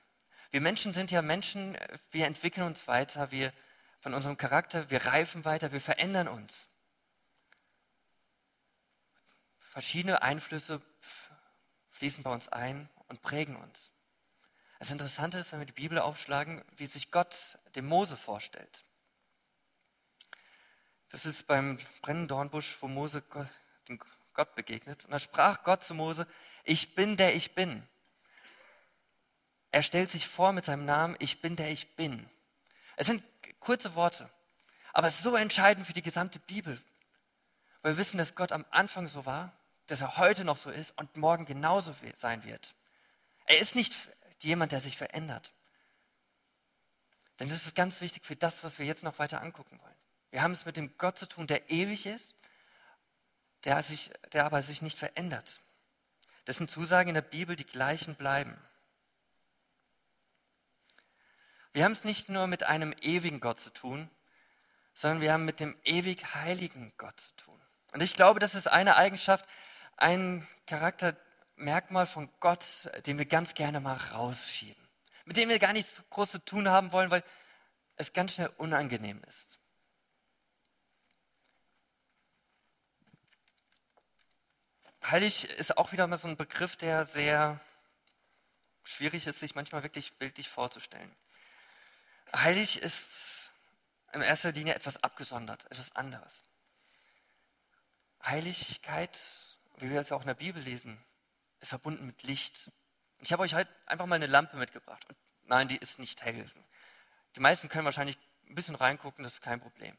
Wir 0.51 0.61
Menschen 0.61 0.93
sind 0.93 1.11
ja 1.11 1.21
Menschen, 1.21 1.77
wir 2.11 2.27
entwickeln 2.27 2.65
uns 2.65 2.87
weiter, 2.87 3.31
wir 3.31 3.51
von 3.99 4.13
unserem 4.13 4.37
Charakter, 4.37 4.89
wir 4.89 5.05
reifen 5.05 5.43
weiter, 5.43 5.73
wir 5.73 5.81
verändern 5.81 6.29
uns 6.29 6.70
verschiedene 9.71 10.21
Einflüsse 10.21 10.81
fließen 11.91 12.23
bei 12.23 12.31
uns 12.31 12.49
ein 12.49 12.89
und 13.07 13.21
prägen 13.21 13.55
uns. 13.55 13.91
Das 14.79 14.91
Interessante 14.91 15.37
ist, 15.37 15.51
wenn 15.51 15.59
wir 15.59 15.65
die 15.65 15.71
Bibel 15.71 15.99
aufschlagen, 15.99 16.63
wie 16.75 16.87
sich 16.87 17.11
Gott 17.11 17.57
dem 17.75 17.85
Mose 17.85 18.17
vorstellt. 18.17 18.83
Das 21.09 21.25
ist 21.25 21.47
beim 21.47 21.77
brennenden 22.01 22.27
Dornbusch, 22.27 22.77
wo 22.81 22.87
Mose 22.87 23.21
Gott 24.33 24.55
begegnet. 24.55 25.05
Und 25.05 25.11
da 25.11 25.19
sprach 25.19 25.63
Gott 25.63 25.83
zu 25.83 25.93
Mose, 25.93 26.27
ich 26.63 26.95
bin 26.95 27.15
der 27.15 27.35
ich 27.35 27.53
bin. 27.53 27.87
Er 29.71 29.83
stellt 29.83 30.11
sich 30.11 30.27
vor 30.27 30.51
mit 30.51 30.65
seinem 30.65 30.85
Namen, 30.85 31.15
ich 31.19 31.41
bin 31.41 31.55
der 31.55 31.71
ich 31.71 31.95
bin. 31.95 32.29
Es 32.97 33.07
sind 33.07 33.23
kurze 33.59 33.95
Worte, 33.95 34.29
aber 34.91 35.11
so 35.11 35.35
entscheidend 35.35 35.87
für 35.87 35.93
die 35.93 36.01
gesamte 36.01 36.39
Bibel, 36.39 36.81
weil 37.81 37.93
wir 37.93 37.97
wissen, 37.97 38.17
dass 38.17 38.35
Gott 38.35 38.51
am 38.51 38.65
Anfang 38.69 39.07
so 39.07 39.25
war 39.25 39.53
dass 39.91 39.99
er 39.99 40.15
heute 40.15 40.45
noch 40.45 40.55
so 40.55 40.71
ist 40.71 40.97
und 40.97 41.17
morgen 41.17 41.45
genauso 41.45 41.93
sein 42.15 42.45
wird. 42.45 42.73
Er 43.45 43.59
ist 43.59 43.75
nicht 43.75 43.93
jemand, 44.39 44.71
der 44.71 44.79
sich 44.79 44.97
verändert. 44.97 45.51
Denn 47.37 47.49
das 47.49 47.65
ist 47.65 47.75
ganz 47.75 47.99
wichtig 47.99 48.25
für 48.25 48.37
das, 48.37 48.63
was 48.63 48.79
wir 48.79 48.85
jetzt 48.85 49.03
noch 49.03 49.19
weiter 49.19 49.41
angucken 49.41 49.81
wollen. 49.81 49.95
Wir 50.29 50.43
haben 50.43 50.53
es 50.53 50.65
mit 50.65 50.77
dem 50.77 50.97
Gott 50.97 51.19
zu 51.19 51.25
tun, 51.25 51.45
der 51.45 51.69
ewig 51.69 52.05
ist, 52.05 52.37
der, 53.65 53.83
sich, 53.83 54.11
der 54.31 54.45
aber 54.45 54.61
sich 54.61 54.81
nicht 54.81 54.97
verändert. 54.97 55.59
Dessen 56.47 56.69
Zusagen 56.69 57.09
in 57.09 57.15
der 57.15 57.21
Bibel 57.21 57.57
die 57.57 57.65
gleichen 57.65 58.15
bleiben. 58.15 58.57
Wir 61.73 61.83
haben 61.83 61.91
es 61.91 62.05
nicht 62.05 62.29
nur 62.29 62.47
mit 62.47 62.63
einem 62.63 62.95
ewigen 63.01 63.41
Gott 63.41 63.59
zu 63.59 63.71
tun, 63.71 64.09
sondern 64.93 65.19
wir 65.19 65.33
haben 65.33 65.43
mit 65.43 65.59
dem 65.59 65.77
ewig 65.83 66.33
heiligen 66.33 66.93
Gott 66.97 67.19
zu 67.19 67.35
tun. 67.35 67.61
Und 67.91 67.99
ich 67.99 68.13
glaube, 68.13 68.39
das 68.39 68.55
ist 68.55 68.69
eine 68.69 68.95
Eigenschaft, 68.95 69.45
ein 70.01 70.47
Charaktermerkmal 70.65 72.07
von 72.07 72.29
Gott, 72.39 72.89
den 73.05 73.17
wir 73.17 73.25
ganz 73.25 73.53
gerne 73.53 73.79
mal 73.79 73.97
rausschieben, 73.97 74.87
mit 75.25 75.37
dem 75.37 75.49
wir 75.49 75.59
gar 75.59 75.73
nichts 75.73 76.01
groß 76.09 76.31
zu 76.31 76.43
tun 76.43 76.67
haben 76.67 76.91
wollen, 76.91 77.11
weil 77.11 77.23
es 77.97 78.13
ganz 78.13 78.33
schnell 78.33 78.51
unangenehm 78.57 79.21
ist. 79.27 79.59
Heilig 85.03 85.49
ist 85.49 85.77
auch 85.77 85.91
wieder 85.91 86.07
mal 86.07 86.17
so 86.17 86.27
ein 86.27 86.37
Begriff, 86.37 86.75
der 86.75 87.05
sehr 87.05 87.59
schwierig 88.83 89.27
ist, 89.27 89.39
sich 89.39 89.55
manchmal 89.55 89.83
wirklich 89.83 90.13
bildlich 90.17 90.49
vorzustellen. 90.49 91.15
Heilig 92.33 92.81
ist 92.81 93.51
in 94.13 94.21
erster 94.21 94.51
Linie 94.51 94.75
etwas 94.75 95.03
abgesondert, 95.03 95.65
etwas 95.71 95.95
anderes. 95.95 96.43
Heiligkeit 98.23 99.19
wie 99.81 99.89
wir 99.89 99.99
es 99.99 100.11
auch 100.11 100.21
in 100.21 100.27
der 100.27 100.35
Bibel 100.35 100.61
lesen, 100.61 101.03
ist 101.59 101.69
verbunden 101.69 102.05
mit 102.05 102.23
Licht. 102.23 102.71
Und 103.17 103.25
ich 103.25 103.31
habe 103.33 103.43
euch 103.43 103.53
heute 103.53 103.69
einfach 103.85 104.05
mal 104.05 104.15
eine 104.15 104.27
Lampe 104.27 104.57
mitgebracht. 104.57 105.05
Und 105.07 105.17
nein, 105.43 105.67
die 105.67 105.77
ist 105.77 105.99
nicht 105.99 106.21
hell. 106.23 106.49
Die 107.35 107.39
meisten 107.39 107.69
können 107.69 107.85
wahrscheinlich 107.85 108.17
ein 108.47 108.55
bisschen 108.55 108.75
reingucken, 108.75 109.23
das 109.23 109.33
ist 109.33 109.41
kein 109.41 109.61
Problem. 109.61 109.97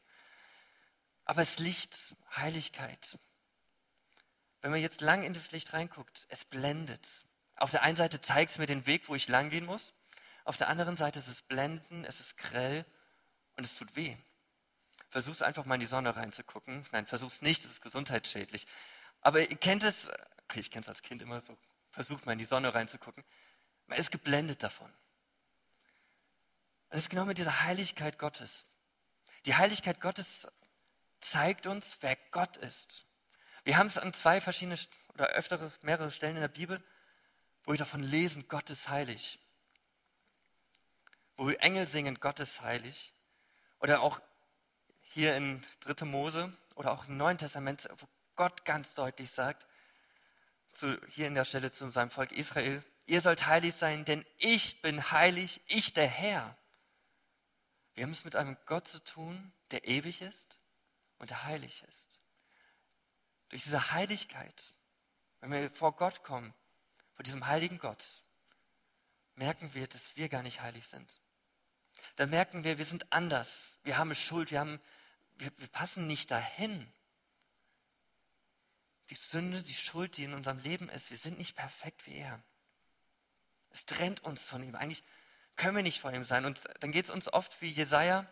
Aber 1.25 1.41
es 1.41 1.59
Licht, 1.59 2.15
Heiligkeit. 2.35 3.17
Wenn 4.61 4.71
man 4.71 4.81
jetzt 4.81 5.01
lang 5.01 5.23
in 5.23 5.33
das 5.33 5.51
Licht 5.51 5.73
reinguckt, 5.73 6.25
es 6.29 6.45
blendet. 6.45 7.25
Auf 7.55 7.71
der 7.71 7.83
einen 7.83 7.97
Seite 7.97 8.21
zeigt 8.21 8.51
es 8.51 8.57
mir 8.57 8.65
den 8.65 8.85
Weg, 8.85 9.09
wo 9.09 9.15
ich 9.15 9.27
lang 9.27 9.49
gehen 9.49 9.65
muss. 9.65 9.93
Auf 10.45 10.57
der 10.57 10.67
anderen 10.69 10.97
Seite 10.97 11.19
ist 11.19 11.27
es 11.27 11.41
blenden, 11.41 12.03
es 12.05 12.19
ist 12.19 12.37
grell 12.37 12.85
und 13.55 13.63
es 13.63 13.75
tut 13.75 13.95
weh. 13.95 14.15
versuch's 15.09 15.41
einfach 15.41 15.65
mal 15.65 15.75
in 15.75 15.81
die 15.81 15.87
Sonne 15.87 16.15
reinzugucken. 16.15 16.85
Nein, 16.91 17.05
versuch's 17.05 17.41
nicht, 17.41 17.63
das 17.63 17.73
ist 17.73 17.81
gesundheitsschädlich. 17.81 18.65
Aber 19.23 19.39
ihr 19.39 19.57
kennt 19.57 19.83
es, 19.83 20.09
okay, 20.43 20.59
ich 20.59 20.69
kenne 20.69 20.83
es 20.83 20.89
als 20.89 21.01
Kind 21.01 21.21
immer 21.21 21.41
so, 21.41 21.57
versucht 21.91 22.25
mal 22.25 22.33
in 22.33 22.39
die 22.39 22.45
Sonne 22.45 22.73
reinzugucken. 22.73 23.23
Man 23.87 23.97
ist 23.97 24.11
geblendet 24.11 24.61
davon. 24.61 24.91
Das 26.89 27.01
ist 27.01 27.09
genau 27.09 27.25
mit 27.25 27.37
dieser 27.37 27.63
Heiligkeit 27.63 28.19
Gottes. 28.19 28.67
Die 29.45 29.55
Heiligkeit 29.55 29.99
Gottes 29.99 30.47
zeigt 31.19 31.65
uns, 31.65 31.97
wer 32.01 32.15
Gott 32.31 32.57
ist. 32.57 33.05
Wir 33.63 33.77
haben 33.77 33.87
es 33.87 33.97
an 33.97 34.13
zwei 34.13 34.41
verschiedene 34.41 34.77
oder 35.13 35.27
öftere, 35.29 35.71
mehrere 35.81 36.11
Stellen 36.11 36.35
in 36.35 36.41
der 36.41 36.49
Bibel, 36.49 36.83
wo 37.63 37.71
wir 37.71 37.77
davon 37.77 38.03
lesen, 38.03 38.47
Gott 38.47 38.69
ist 38.69 38.89
heilig. 38.89 39.39
Wo 41.37 41.47
wir 41.47 41.61
Engel 41.61 41.87
singen, 41.87 42.19
Gott 42.19 42.39
ist 42.39 42.61
heilig. 42.61 43.13
Oder 43.79 44.01
auch 44.01 44.21
hier 45.01 45.35
in 45.35 45.65
3. 45.81 46.05
Mose 46.05 46.51
oder 46.75 46.91
auch 46.91 47.07
im 47.07 47.17
Neuen 47.17 47.37
Testament, 47.37 47.87
wo 47.97 48.07
Gott 48.35 48.65
ganz 48.65 48.93
deutlich 48.93 49.31
sagt, 49.31 49.67
zu, 50.71 50.99
hier 51.07 51.27
in 51.27 51.35
der 51.35 51.45
Stelle 51.45 51.71
zu 51.71 51.89
seinem 51.91 52.09
Volk 52.09 52.31
Israel, 52.31 52.83
ihr 53.05 53.21
sollt 53.21 53.45
heilig 53.45 53.75
sein, 53.75 54.05
denn 54.05 54.25
ich 54.37 54.81
bin 54.81 55.11
heilig, 55.11 55.61
ich 55.67 55.93
der 55.93 56.07
Herr. 56.07 56.57
Wir 57.93 58.03
haben 58.03 58.11
es 58.11 58.25
mit 58.25 58.35
einem 58.35 58.57
Gott 58.65 58.87
zu 58.87 59.03
tun, 59.03 59.53
der 59.71 59.87
ewig 59.87 60.21
ist 60.21 60.57
und 61.19 61.29
der 61.29 61.43
heilig 61.43 61.83
ist. 61.89 62.19
Durch 63.49 63.63
diese 63.63 63.91
Heiligkeit, 63.91 64.73
wenn 65.41 65.51
wir 65.51 65.69
vor 65.71 65.95
Gott 65.95 66.23
kommen, 66.23 66.53
vor 67.13 67.23
diesem 67.23 67.45
heiligen 67.45 67.77
Gott, 67.77 68.03
merken 69.35 69.73
wir, 69.73 69.87
dass 69.87 70.15
wir 70.15 70.29
gar 70.29 70.41
nicht 70.41 70.61
heilig 70.61 70.87
sind. 70.87 71.21
Da 72.15 72.25
merken 72.25 72.63
wir, 72.63 72.77
wir 72.77 72.85
sind 72.85 73.11
anders, 73.11 73.77
wir 73.83 73.97
haben 73.97 74.13
Schuld, 74.15 74.51
wir, 74.51 74.59
haben, 74.59 74.79
wir, 75.35 75.51
wir 75.57 75.67
passen 75.67 76.07
nicht 76.07 76.31
dahin. 76.31 76.91
Die 79.09 79.15
Sünde, 79.15 79.61
die 79.61 79.73
Schuld, 79.73 80.17
die 80.17 80.23
in 80.23 80.33
unserem 80.33 80.59
Leben 80.59 80.89
ist, 80.89 81.09
wir 81.09 81.17
sind 81.17 81.37
nicht 81.37 81.55
perfekt 81.55 82.05
wie 82.07 82.15
er. 82.15 82.41
Es 83.69 83.85
trennt 83.85 84.23
uns 84.23 84.41
von 84.41 84.63
ihm. 84.63 84.75
Eigentlich 84.75 85.03
können 85.55 85.75
wir 85.75 85.83
nicht 85.83 85.99
vor 85.99 86.11
ihm 86.11 86.23
sein. 86.23 86.45
Und 86.45 86.63
dann 86.79 86.91
geht 86.91 87.05
es 87.05 87.11
uns 87.11 87.31
oft 87.31 87.61
wie 87.61 87.67
Jesaja, 87.67 88.27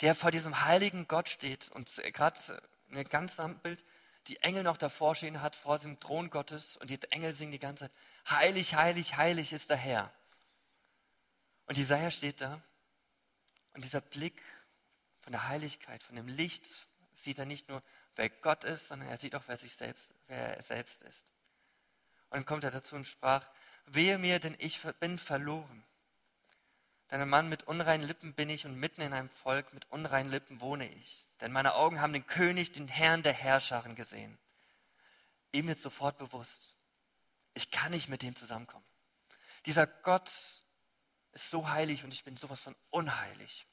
der 0.00 0.14
vor 0.14 0.30
diesem 0.30 0.64
heiligen 0.64 1.06
Gott 1.06 1.28
steht 1.28 1.70
und 1.70 1.90
gerade 2.12 2.62
ein 2.90 3.04
ganz 3.04 3.36
Bild 3.62 3.84
die 4.26 4.40
Engel 4.40 4.62
noch 4.62 4.76
davor 4.76 5.14
stehen 5.14 5.42
hat, 5.42 5.54
vor 5.54 5.78
dem 5.78 6.00
Thron 6.00 6.30
Gottes 6.30 6.76
und 6.78 6.88
die 6.88 7.00
Engel 7.10 7.34
singen 7.34 7.52
die 7.52 7.58
ganze 7.58 7.90
Zeit, 7.90 7.98
heilig, 8.28 8.74
heilig, 8.74 9.16
heilig 9.16 9.52
ist 9.52 9.70
der 9.70 9.76
Herr. 9.76 10.12
Und 11.66 11.76
Jesaja 11.76 12.10
steht 12.10 12.40
da 12.40 12.62
und 13.74 13.84
dieser 13.84 14.00
Blick 14.00 14.42
von 15.20 15.32
der 15.32 15.48
Heiligkeit, 15.48 16.02
von 16.02 16.16
dem 16.16 16.28
Licht, 16.28 16.64
sieht 17.12 17.38
er 17.38 17.46
nicht 17.46 17.68
nur, 17.68 17.82
wer 18.16 18.28
Gott 18.28 18.64
ist, 18.64 18.88
sondern 18.88 19.08
er 19.08 19.16
sieht 19.16 19.34
auch, 19.34 19.44
wer, 19.46 19.56
sich 19.56 19.74
selbst, 19.74 20.14
wer 20.28 20.56
er 20.56 20.62
selbst 20.62 21.02
ist. 21.04 21.32
Und 22.30 22.38
dann 22.38 22.46
kommt 22.46 22.64
er 22.64 22.70
dazu 22.70 22.96
und 22.96 23.06
sprach, 23.06 23.46
wehe 23.86 24.18
mir, 24.18 24.38
denn 24.38 24.56
ich 24.58 24.80
bin 25.00 25.18
verloren. 25.18 25.84
Denn 27.10 27.20
ein 27.20 27.28
Mann 27.28 27.48
mit 27.48 27.64
unreinen 27.64 28.06
Lippen 28.06 28.34
bin 28.34 28.48
ich 28.48 28.64
und 28.64 28.76
mitten 28.76 29.02
in 29.02 29.12
einem 29.12 29.28
Volk 29.28 29.72
mit 29.72 29.90
unreinen 29.90 30.30
Lippen 30.30 30.60
wohne 30.60 30.90
ich. 30.94 31.28
Denn 31.40 31.52
meine 31.52 31.74
Augen 31.74 32.00
haben 32.00 32.12
den 32.12 32.26
König, 32.26 32.72
den 32.72 32.88
Herrn 32.88 33.22
der 33.22 33.34
Herrscharen 33.34 33.94
gesehen. 33.94 34.38
Ihm 35.52 35.68
wird 35.68 35.78
sofort 35.78 36.18
bewusst, 36.18 36.74
ich 37.52 37.70
kann 37.70 37.92
nicht 37.92 38.08
mit 38.08 38.22
dem 38.22 38.34
zusammenkommen. 38.34 38.84
Dieser 39.66 39.86
Gott 39.86 40.28
ist 41.32 41.50
so 41.50 41.68
heilig 41.68 42.04
und 42.04 42.12
ich 42.12 42.24
bin 42.24 42.36
sowas 42.36 42.60
von 42.60 42.74
unheilig. 42.90 43.66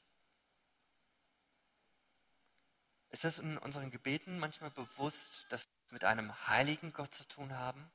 Ist 3.12 3.26
es 3.26 3.38
in 3.38 3.58
unseren 3.58 3.90
Gebeten 3.90 4.38
manchmal 4.38 4.70
bewusst, 4.70 5.46
dass 5.50 5.66
wir 5.66 5.92
mit 5.92 6.04
einem 6.04 6.48
heiligen 6.48 6.94
Gott 6.94 7.14
zu 7.14 7.28
tun 7.28 7.54
haben? 7.54 7.92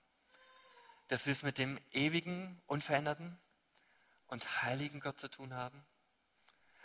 Dass 1.07 1.25
wir 1.25 1.31
es 1.31 1.41
mit 1.41 1.57
dem 1.57 1.79
ewigen, 1.91 2.61
unveränderten 2.67 3.39
und 4.27 4.61
heiligen 4.61 4.99
Gott 4.99 5.19
zu 5.19 5.27
tun 5.27 5.55
haben? 5.55 5.83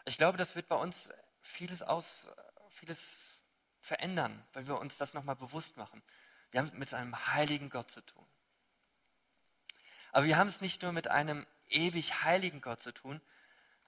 Ich 0.06 0.16
glaube, 0.16 0.38
das 0.38 0.56
wird 0.56 0.66
bei 0.66 0.76
uns 0.76 1.12
vieles 1.42 1.82
aus, 1.82 2.06
vieles 2.70 2.98
verändern, 3.80 4.42
wenn 4.54 4.66
wir 4.66 4.78
uns 4.78 4.96
das 4.96 5.12
nochmal 5.12 5.36
bewusst 5.36 5.76
machen. 5.76 6.02
Wir 6.52 6.60
haben 6.60 6.68
es 6.68 6.72
mit 6.72 6.94
einem 6.94 7.26
heiligen 7.26 7.68
Gott 7.68 7.90
zu 7.90 8.00
tun. 8.00 8.26
Aber 10.10 10.24
wir 10.24 10.38
haben 10.38 10.48
es 10.48 10.62
nicht 10.62 10.80
nur 10.80 10.92
mit 10.92 11.08
einem 11.08 11.46
ewig 11.68 12.22
heiligen 12.22 12.62
Gott 12.62 12.82
zu 12.82 12.92
tun, 12.92 13.20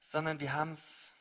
sondern 0.01 0.39
wir 0.39 0.53
haben 0.53 0.75
es, 0.75 1.13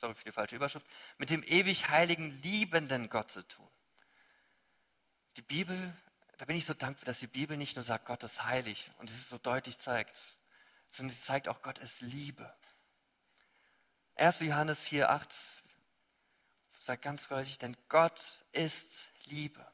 sorry 0.00 0.14
für 0.14 0.24
die 0.24 0.32
falsche 0.32 0.56
Überschrift, 0.56 0.86
mit 1.18 1.30
dem 1.30 1.42
ewig 1.44 1.88
heiligen, 1.88 2.40
liebenden 2.42 3.08
Gott 3.10 3.30
zu 3.30 3.46
tun. 3.46 3.68
Die 5.36 5.42
Bibel, 5.42 5.94
da 6.38 6.46
bin 6.46 6.56
ich 6.56 6.64
so 6.64 6.74
dankbar, 6.74 7.04
dass 7.04 7.20
die 7.20 7.26
Bibel 7.26 7.56
nicht 7.56 7.76
nur 7.76 7.84
sagt, 7.84 8.06
Gott 8.06 8.24
ist 8.24 8.44
heilig 8.44 8.90
und 8.98 9.10
es 9.10 9.28
so 9.28 9.38
deutlich 9.38 9.78
zeigt, 9.78 10.24
sondern 10.88 11.14
sie 11.14 11.22
zeigt 11.22 11.48
auch, 11.48 11.62
Gott 11.62 11.78
ist 11.78 12.00
Liebe. 12.00 12.52
1. 14.16 14.40
Johannes 14.40 14.82
4,8 14.84 15.54
sagt 16.80 17.02
ganz 17.02 17.28
deutlich, 17.28 17.58
denn 17.58 17.76
Gott 17.88 18.20
ist 18.52 19.06
Liebe. 19.26 19.64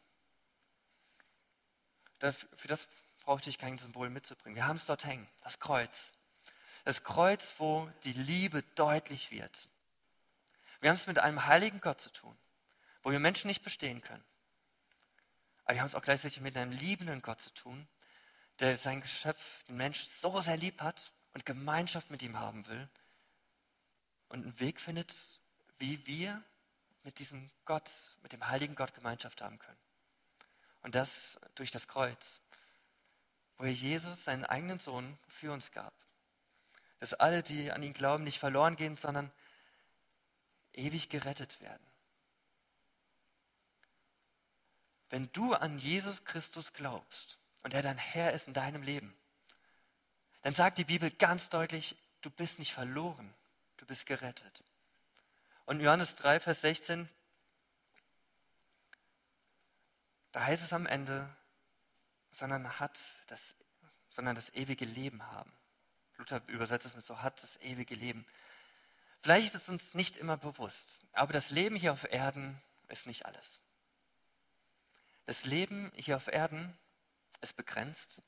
für 2.18 2.68
das 2.68 2.86
brauchte 3.22 3.48
ich 3.48 3.58
kein 3.58 3.78
Symbol 3.78 4.10
mitzubringen. 4.10 4.56
Wir 4.56 4.66
haben 4.66 4.76
es 4.76 4.86
dort 4.86 5.04
hängen, 5.04 5.26
das 5.42 5.58
Kreuz. 5.58 6.12
Das 6.84 7.02
Kreuz, 7.02 7.54
wo 7.58 7.90
die 8.04 8.12
Liebe 8.12 8.62
deutlich 8.74 9.30
wird. 9.30 9.68
Wir 10.80 10.90
haben 10.90 10.96
es 10.96 11.06
mit 11.06 11.18
einem 11.18 11.46
heiligen 11.46 11.80
Gott 11.80 12.00
zu 12.00 12.10
tun, 12.10 12.36
wo 13.02 13.10
wir 13.10 13.18
Menschen 13.18 13.48
nicht 13.48 13.62
bestehen 13.62 14.00
können. 14.02 14.24
Aber 15.64 15.74
wir 15.74 15.80
haben 15.80 15.88
es 15.88 15.94
auch 15.94 16.02
gleichzeitig 16.02 16.40
mit 16.40 16.56
einem 16.56 16.72
liebenden 16.72 17.22
Gott 17.22 17.40
zu 17.40 17.52
tun, 17.54 17.88
der 18.60 18.76
sein 18.76 19.00
Geschöpf, 19.00 19.64
den 19.64 19.76
Menschen, 19.76 20.08
so 20.20 20.40
sehr 20.40 20.56
lieb 20.56 20.80
hat 20.80 21.12
und 21.34 21.44
Gemeinschaft 21.44 22.10
mit 22.10 22.22
ihm 22.22 22.38
haben 22.38 22.66
will 22.66 22.88
und 24.28 24.42
einen 24.42 24.60
Weg 24.60 24.80
findet, 24.80 25.14
wie 25.78 26.06
wir 26.06 26.42
mit 27.02 27.18
diesem 27.18 27.50
Gott, 27.64 27.90
mit 28.22 28.32
dem 28.32 28.46
heiligen 28.48 28.74
Gott 28.74 28.94
Gemeinschaft 28.94 29.42
haben 29.42 29.58
können. 29.58 29.78
Und 30.82 30.94
das 30.94 31.38
durch 31.54 31.70
das 31.70 31.88
Kreuz 31.88 32.40
wo 33.58 33.64
er 33.64 33.72
Jesus, 33.72 34.24
seinen 34.24 34.44
eigenen 34.44 34.78
Sohn, 34.78 35.18
für 35.28 35.52
uns 35.52 35.72
gab. 35.72 35.94
Dass 37.00 37.14
alle, 37.14 37.42
die 37.42 37.70
an 37.72 37.82
ihn 37.82 37.92
glauben, 37.92 38.24
nicht 38.24 38.38
verloren 38.38 38.76
gehen, 38.76 38.96
sondern 38.96 39.30
ewig 40.76 41.08
gerettet 41.08 41.60
werden. 41.60 41.86
Wenn 45.10 45.30
du 45.32 45.54
an 45.54 45.78
Jesus 45.78 46.24
Christus 46.24 46.72
glaubst 46.72 47.38
und 47.62 47.74
er 47.74 47.82
dein 47.82 47.98
Herr 47.98 48.32
ist 48.32 48.48
in 48.48 48.54
deinem 48.54 48.82
Leben, 48.82 49.16
dann 50.42 50.54
sagt 50.54 50.78
die 50.78 50.84
Bibel 50.84 51.10
ganz 51.10 51.48
deutlich, 51.48 51.96
du 52.20 52.30
bist 52.30 52.58
nicht 52.58 52.72
verloren, 52.72 53.32
du 53.78 53.86
bist 53.86 54.06
gerettet. 54.06 54.62
Und 55.64 55.80
Johannes 55.80 56.16
3, 56.16 56.40
Vers 56.40 56.60
16, 56.60 57.08
da 60.32 60.44
heißt 60.44 60.62
es 60.62 60.72
am 60.72 60.86
Ende, 60.86 61.28
sondern 62.32 62.78
hat 62.78 62.98
das, 63.28 63.40
sondern 64.10 64.36
das 64.36 64.52
ewige 64.54 64.84
Leben 64.84 65.26
haben. 65.26 65.52
Luther 66.18 66.42
übersetzt 66.46 66.86
es 66.86 66.94
mit 66.94 67.06
so, 67.06 67.22
hat 67.22 67.42
das 67.42 67.56
ewige 67.60 67.94
Leben. 67.94 68.26
Vielleicht 69.26 69.56
ist 69.56 69.62
es 69.62 69.68
uns 69.68 69.92
nicht 69.94 70.14
immer 70.14 70.36
bewusst, 70.36 71.04
aber 71.10 71.32
das 71.32 71.50
Leben 71.50 71.74
hier 71.74 71.92
auf 71.92 72.04
Erden 72.04 72.62
ist 72.86 73.08
nicht 73.08 73.26
alles. 73.26 73.60
Das 75.24 75.44
Leben 75.44 75.90
hier 75.96 76.14
auf 76.14 76.28
Erden 76.28 76.78
ist 77.40 77.56
begrenzt. 77.56 78.22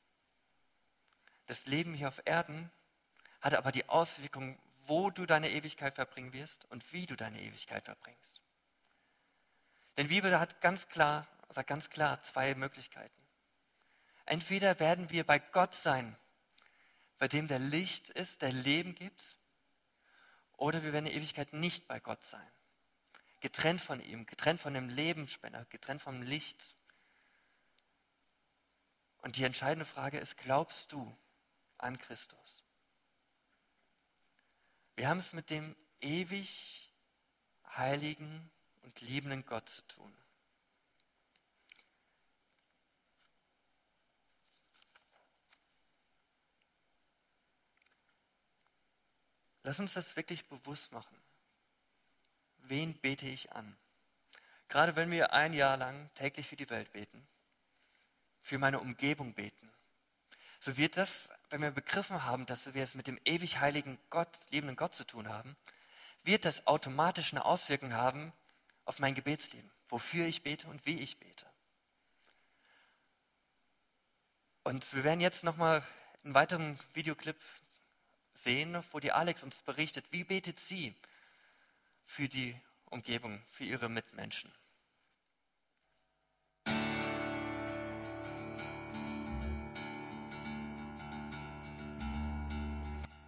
Das 1.47 1.67
Leben 1.67 1.95
hier 1.95 2.09
auf 2.09 2.21
Erden 2.25 2.73
hat 3.41 3.55
aber 3.55 3.71
die 3.71 3.89
Auswirkung, 3.89 4.59
wo 4.87 5.09
du 5.11 5.25
deine 5.25 5.53
Ewigkeit 5.53 5.95
verbringen 5.95 6.33
wirst 6.33 6.65
und 6.65 6.93
wie 6.93 7.07
du 7.07 7.15
deine 7.15 7.41
Ewigkeit 7.43 7.85
verbringst. 7.85 8.43
Denn 9.97 10.09
die 10.09 10.15
Bibel 10.17 10.37
hat 10.37 10.61
ganz 10.61 10.89
klar, 10.89 11.29
sagt 11.49 11.69
ganz 11.69 11.91
klar 11.91 12.23
zwei 12.23 12.57
Möglichkeiten. 12.57 13.23
Entweder 14.27 14.81
werden 14.81 15.11
wir 15.11 15.25
bei 15.25 15.39
Gott 15.39 15.77
sein, 15.77 16.19
bei 17.19 17.29
dem 17.29 17.47
der 17.47 17.61
Licht 17.61 18.11
ist, 18.11 18.43
der 18.43 18.51
Leben 18.51 18.97
gibt, 18.97 19.38
oder 20.59 20.83
wir 20.83 20.93
werden 20.93 21.07
in 21.07 21.17
Ewigkeit 21.17 21.53
nicht 21.55 21.87
bei 21.87 22.01
Gott 22.01 22.23
sein. 22.23 22.51
Getrennt 23.41 23.81
von 23.81 24.01
ihm, 24.01 24.27
getrennt 24.27 24.61
von 24.61 24.75
dem 24.75 24.89
Lebensspender, 24.89 25.65
getrennt 25.71 26.03
vom 26.03 26.21
Licht. 26.23 26.75
Und 29.19 29.37
die 29.37 29.45
entscheidende 29.45 29.87
Frage 29.87 30.19
ist, 30.19 30.37
glaubst 30.37 30.93
du 30.93 31.17
an 31.79 31.97
Christus? 31.99 32.65
Wir 34.97 35.09
haben 35.09 35.19
es 35.19 35.33
mit 35.33 35.49
dem 35.51 35.77
ewig 36.01 36.93
heiligen 37.77 38.51
und 38.83 39.01
liebenden 39.01 39.47
Gott 39.47 39.69
zu 39.69 39.83
tun. 39.87 40.13
Lass 49.69 49.81
uns 49.81 49.93
das 49.93 50.17
wirklich 50.17 50.47
bewusst 50.47 50.93
machen. 50.93 51.15
Wen 52.57 52.95
bete 52.95 53.27
ich 53.27 53.53
an? 53.53 53.77
Gerade 54.71 54.97
wenn 54.97 55.11
wir 55.11 55.35
ein 55.35 55.53
Jahr 55.53 55.77
lang 55.77 56.09
täglich 56.15 56.49
für 56.49 56.57
die 56.57 56.71
Welt 56.71 56.91
beten, 56.95 57.29
für 58.41 58.57
meine 58.57 58.81
Umgebung 58.81 59.35
beten, 59.35 59.71
so 60.59 60.79
wird 60.79 60.97
das, 60.97 61.31
wenn 61.51 61.61
wir 61.61 61.71
begriffen 61.71 62.25
haben, 62.25 62.47
dass 62.47 62.73
wir 62.73 62.83
es 62.83 62.95
mit 62.95 63.09
dem 63.09 63.21
ewig 63.27 63.61
heiligen 63.61 63.99
Gott, 64.09 64.31
liebenden 64.49 64.75
Gott 64.75 64.95
zu 64.95 65.05
tun 65.05 65.29
haben, 65.29 65.55
wird 66.23 66.47
das 66.47 66.67
automatisch 66.67 67.35
eine 67.35 67.45
Auswirkung 67.45 67.93
haben 67.93 68.33
auf 68.87 69.01
mein 69.01 69.15
Gebetsleben, 69.15 69.71
wofür 69.91 70.25
ich 70.25 70.43
bete 70.43 70.67
und 70.69 70.87
wie 70.87 70.99
ich 70.99 71.19
bete. 71.19 71.45
Und 74.65 74.91
wir 74.95 75.05
werden 75.05 75.21
jetzt 75.21 75.45
nochmal 75.45 75.87
einen 76.25 76.33
weiteren 76.33 76.81
Videoclip 76.95 77.37
sehen, 78.43 78.83
wo 78.93 79.01
die 79.01 79.13
Alex 79.13 79.43
uns 79.43 79.57
berichtet, 79.63 80.05
wie 80.11 80.25
betet 80.25 80.59
sie 80.61 80.95
für 82.07 82.29
die 82.29 82.57
Umgebung, 82.87 83.43
für 83.51 83.65
ihre 83.65 83.89
Mitmenschen. 83.89 84.53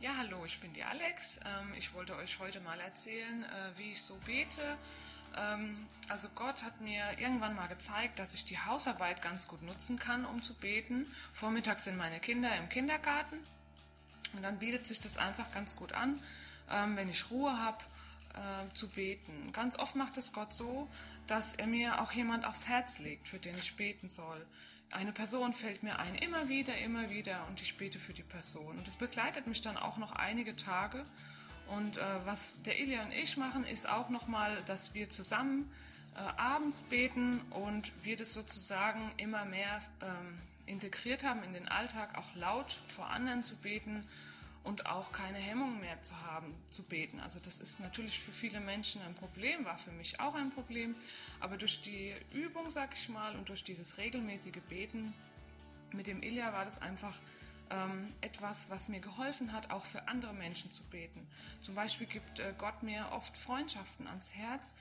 Ja, 0.01 0.17
hallo, 0.17 0.45
ich 0.47 0.59
bin 0.61 0.73
die 0.73 0.83
Alex. 0.83 1.39
Ähm, 1.45 1.75
ich 1.77 1.93
wollte 1.93 2.17
euch 2.17 2.39
heute 2.39 2.61
mal 2.61 2.81
erzählen, 2.81 3.45
äh, 3.45 3.79
wie 3.79 3.93
ich 3.93 4.03
so 4.03 4.15
bete 4.25 4.79
ähm, 5.37 5.87
also 6.09 6.29
Gott 6.35 6.63
hat 6.65 6.81
mir 6.81 7.05
irgendwann 7.19 7.55
mal 7.55 7.69
gezeigt, 7.69 8.19
dass 8.19 8.35
ich 8.35 8.45
die 8.45 8.59
Hausarbeit 8.59 9.23
ganz 9.23 9.47
gut 9.47 9.63
nutzen 9.63 9.99
kann, 9.99 10.25
um 10.25 10.43
zu 10.43 10.55
beten. 10.55 11.07
Vormittags 11.33 11.85
sind 11.85 11.97
meine 11.97 12.19
Kinder 12.19 12.57
im 12.57 12.69
Kindergarten 12.69 13.39
und 14.35 14.43
dann 14.43 14.59
bietet 14.59 14.87
sich 14.87 15.01
das 15.01 15.17
einfach 15.17 15.53
ganz 15.53 15.77
gut 15.77 15.93
an, 15.93 16.21
ähm, 16.71 16.97
wenn 16.97 17.09
ich 17.09 17.31
Ruhe 17.31 17.59
habe, 17.59 17.79
äh, 18.35 18.75
zu 18.75 18.89
beten. 18.89 19.53
Ganz 19.53 19.77
oft 19.79 19.97
macht 19.97 20.17
es 20.17 20.33
Gott 20.33 20.55
so, 20.55 20.89
dass 21.27 21.55
er 21.55 21.67
mir 21.67 22.01
auch 22.01 22.13
jemand 22.13 22.45
aufs 22.45 22.69
Herz 22.69 22.99
legt, 22.99 23.29
für 23.29 23.39
den 23.39 23.57
ich 23.57 23.77
beten 23.77 24.09
soll. 24.09 24.45
Eine 24.91 25.13
Person 25.13 25.53
fällt 25.53 25.83
mir 25.83 25.99
ein, 25.99 26.17
immer 26.17 26.49
wieder, 26.49 26.77
immer 26.79 27.11
wieder, 27.11 27.47
und 27.49 27.63
ich 27.63 27.77
bete 27.77 27.99
für 27.99 28.13
die 28.13 28.23
Person. 28.23 28.79
Und 28.79 28.89
es 28.89 28.97
begleitet 28.97 29.47
mich 29.47 29.63
dann 29.63 29.77
auch 29.77 29.97
noch 29.99 30.13
einige 30.13 30.57
Tage. 30.57 31.05
Und 31.69 31.99
äh, 31.99 32.03
was 32.25 32.61
der 32.63 32.81
Ilja 32.81 33.03
und 33.03 33.13
ich 33.13 33.37
machen, 33.37 33.65
ist 33.65 33.89
auch 33.89 34.09
nochmal, 34.09 34.59
dass 34.67 34.93
wir 34.95 35.09
zusammen 35.09 35.71
äh, 36.17 36.41
abends 36.41 36.83
beten 36.83 37.41
und 37.51 37.93
wir 38.05 38.17
das 38.17 38.33
sozusagen 38.33 39.13
immer 39.17 39.45
mehr 39.45 39.81
ähm, 40.03 40.39
integriert 40.71 41.25
haben 41.25 41.43
in 41.43 41.53
den 41.53 41.69
Alltag, 41.69 42.17
auch 42.17 42.35
laut 42.37 42.73
vor 42.89 43.09
anderen 43.11 43.43
zu 43.43 43.57
beten 43.57 44.05
und 44.63 44.87
auch 44.87 45.11
keine 45.13 45.39
Hemmung 45.39 45.81
mehr 45.81 46.03
zu 46.03 46.15
haben, 46.27 46.55
zu 46.71 46.83
beten. 46.83 47.19
Also 47.21 47.41
das 47.41 47.61
ist 47.61 47.81
natürlich 47.81 48.21
für 48.21 48.33
viele 48.33 48.61
Menschen 48.61 49.03
ein 49.03 49.15
Problem, 49.15 49.65
war 49.65 49.79
für 49.79 49.91
mich 49.93 50.21
auch 50.21 50.35
ein 50.35 50.51
Problem. 50.51 50.95
Aber 51.41 51.57
durch 51.57 51.81
die 51.83 52.15
Übung, 52.33 52.71
sag 52.71 52.91
ich 52.95 53.09
mal, 53.09 53.37
und 53.37 53.49
durch 53.49 53.65
dieses 53.65 53.99
regelmäßige 53.99 54.61
Beten 54.69 55.13
mit 55.93 56.07
dem 56.07 56.23
Ilja 56.23 56.53
war 56.53 56.65
das 56.65 56.81
einfach 56.81 57.15
ähm, 57.71 58.13
etwas, 58.21 58.69
was 58.69 58.89
mir 58.89 59.01
geholfen 59.01 59.53
hat, 59.53 59.71
auch 59.71 59.85
für 59.85 60.09
andere 60.09 60.35
Menschen 60.35 60.73
zu 60.73 60.83
beten. 60.85 61.27
Zum 61.63 61.75
Beispiel 61.75 62.07
gibt 62.07 62.39
äh, 62.39 62.53
Gott 62.59 62.83
mir 62.83 63.09
oft 63.13 63.37
Freundschaften 63.37 64.07
ans 64.07 64.33
Herz, 64.35 64.75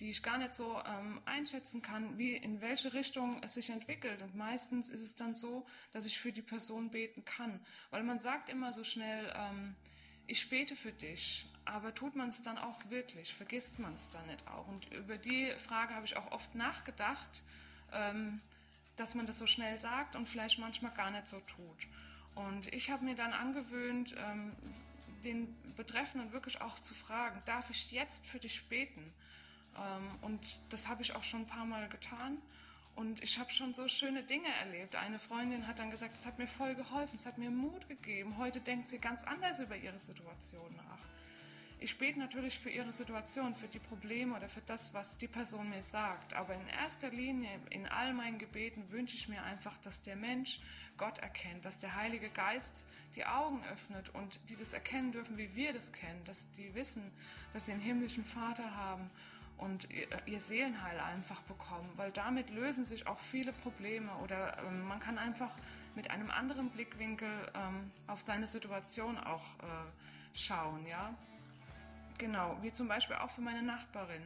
die 0.00 0.10
ich 0.10 0.22
gar 0.22 0.38
nicht 0.38 0.54
so 0.54 0.80
ähm, 0.86 1.20
einschätzen 1.24 1.82
kann, 1.82 2.18
wie 2.18 2.36
in 2.36 2.60
welche 2.60 2.92
Richtung 2.92 3.42
es 3.42 3.54
sich 3.54 3.70
entwickelt. 3.70 4.20
Und 4.22 4.36
meistens 4.36 4.90
ist 4.90 5.00
es 5.00 5.14
dann 5.14 5.34
so, 5.34 5.66
dass 5.92 6.04
ich 6.04 6.18
für 6.18 6.32
die 6.32 6.42
Person 6.42 6.90
beten 6.90 7.24
kann, 7.24 7.60
weil 7.90 8.02
man 8.02 8.18
sagt 8.18 8.50
immer 8.50 8.72
so 8.72 8.84
schnell, 8.84 9.32
ähm, 9.34 9.74
ich 10.26 10.48
bete 10.50 10.76
für 10.76 10.92
dich, 10.92 11.46
aber 11.64 11.94
tut 11.94 12.16
man 12.16 12.28
es 12.28 12.42
dann 12.42 12.58
auch 12.58 12.78
wirklich? 12.90 13.32
Vergisst 13.32 13.78
man 13.78 13.94
es 13.94 14.10
dann 14.10 14.26
nicht 14.26 14.46
auch? 14.48 14.66
Und 14.68 14.92
über 14.92 15.18
die 15.18 15.52
Frage 15.56 15.94
habe 15.94 16.04
ich 16.04 16.16
auch 16.16 16.30
oft 16.32 16.54
nachgedacht, 16.54 17.42
ähm, 17.92 18.40
dass 18.96 19.14
man 19.14 19.26
das 19.26 19.38
so 19.38 19.46
schnell 19.46 19.78
sagt 19.78 20.16
und 20.16 20.28
vielleicht 20.28 20.58
manchmal 20.58 20.92
gar 20.92 21.10
nicht 21.10 21.28
so 21.28 21.40
tut. 21.40 21.86
Und 22.34 22.72
ich 22.72 22.90
habe 22.90 23.04
mir 23.04 23.14
dann 23.14 23.32
angewöhnt, 23.32 24.14
ähm, 24.18 24.52
den 25.24 25.54
Betreffenden 25.76 26.32
wirklich 26.32 26.60
auch 26.60 26.78
zu 26.80 26.94
fragen, 26.94 27.40
darf 27.46 27.70
ich 27.70 27.90
jetzt 27.92 28.26
für 28.26 28.38
dich 28.38 28.68
beten? 28.68 29.12
Ähm, 29.76 30.08
und 30.22 30.40
das 30.70 30.88
habe 30.88 31.02
ich 31.02 31.14
auch 31.14 31.22
schon 31.22 31.40
ein 31.40 31.46
paar 31.46 31.64
Mal 31.64 31.88
getan. 31.88 32.38
Und 32.94 33.22
ich 33.22 33.38
habe 33.38 33.50
schon 33.50 33.74
so 33.74 33.88
schöne 33.88 34.22
Dinge 34.22 34.48
erlebt. 34.60 34.96
Eine 34.96 35.18
Freundin 35.18 35.66
hat 35.66 35.78
dann 35.78 35.90
gesagt, 35.90 36.16
es 36.16 36.24
hat 36.24 36.38
mir 36.38 36.46
voll 36.46 36.74
geholfen, 36.74 37.16
es 37.16 37.26
hat 37.26 37.36
mir 37.36 37.50
Mut 37.50 37.86
gegeben. 37.88 38.38
Heute 38.38 38.60
denkt 38.60 38.88
sie 38.88 38.98
ganz 38.98 39.22
anders 39.24 39.60
über 39.60 39.76
ihre 39.76 39.98
Situation 39.98 40.74
nach. 40.76 40.98
Ich 41.78 41.98
bete 41.98 42.18
natürlich 42.18 42.58
für 42.58 42.70
ihre 42.70 42.90
Situation, 42.90 43.54
für 43.54 43.68
die 43.68 43.78
Probleme 43.78 44.34
oder 44.34 44.48
für 44.48 44.62
das, 44.62 44.94
was 44.94 45.18
die 45.18 45.28
Person 45.28 45.68
mir 45.68 45.82
sagt. 45.82 46.32
Aber 46.32 46.54
in 46.54 46.66
erster 46.68 47.10
Linie, 47.10 47.50
in 47.68 47.86
all 47.86 48.14
meinen 48.14 48.38
Gebeten 48.38 48.90
wünsche 48.90 49.14
ich 49.14 49.28
mir 49.28 49.42
einfach, 49.42 49.76
dass 49.82 50.00
der 50.00 50.16
Mensch 50.16 50.58
Gott 50.96 51.18
erkennt, 51.18 51.66
dass 51.66 51.78
der 51.78 51.94
Heilige 51.94 52.30
Geist 52.30 52.82
die 53.14 53.26
Augen 53.26 53.62
öffnet 53.72 54.08
und 54.14 54.40
die 54.48 54.56
das 54.56 54.72
erkennen 54.72 55.12
dürfen, 55.12 55.36
wie 55.36 55.54
wir 55.54 55.74
das 55.74 55.92
kennen, 55.92 56.24
dass 56.24 56.50
die 56.52 56.74
wissen, 56.74 57.02
dass 57.52 57.66
sie 57.66 57.72
einen 57.72 57.82
himmlischen 57.82 58.24
Vater 58.24 58.74
haben 58.74 59.10
und 59.58 59.88
ihr 60.26 60.40
Seelenheil 60.40 60.98
einfach 61.00 61.40
bekommen, 61.42 61.90
weil 61.96 62.10
damit 62.12 62.50
lösen 62.50 62.84
sich 62.84 63.06
auch 63.06 63.18
viele 63.18 63.52
Probleme 63.52 64.12
oder 64.22 64.58
ähm, 64.58 64.86
man 64.86 65.00
kann 65.00 65.18
einfach 65.18 65.50
mit 65.94 66.10
einem 66.10 66.30
anderen 66.30 66.70
Blickwinkel 66.70 67.28
ähm, 67.54 67.90
auf 68.06 68.20
seine 68.20 68.46
Situation 68.46 69.16
auch 69.18 69.44
äh, 69.60 70.36
schauen, 70.38 70.86
ja. 70.86 71.14
Genau, 72.18 72.56
wie 72.62 72.72
zum 72.72 72.88
Beispiel 72.88 73.16
auch 73.16 73.30
für 73.30 73.40
meine 73.40 73.62
Nachbarin. 73.62 74.22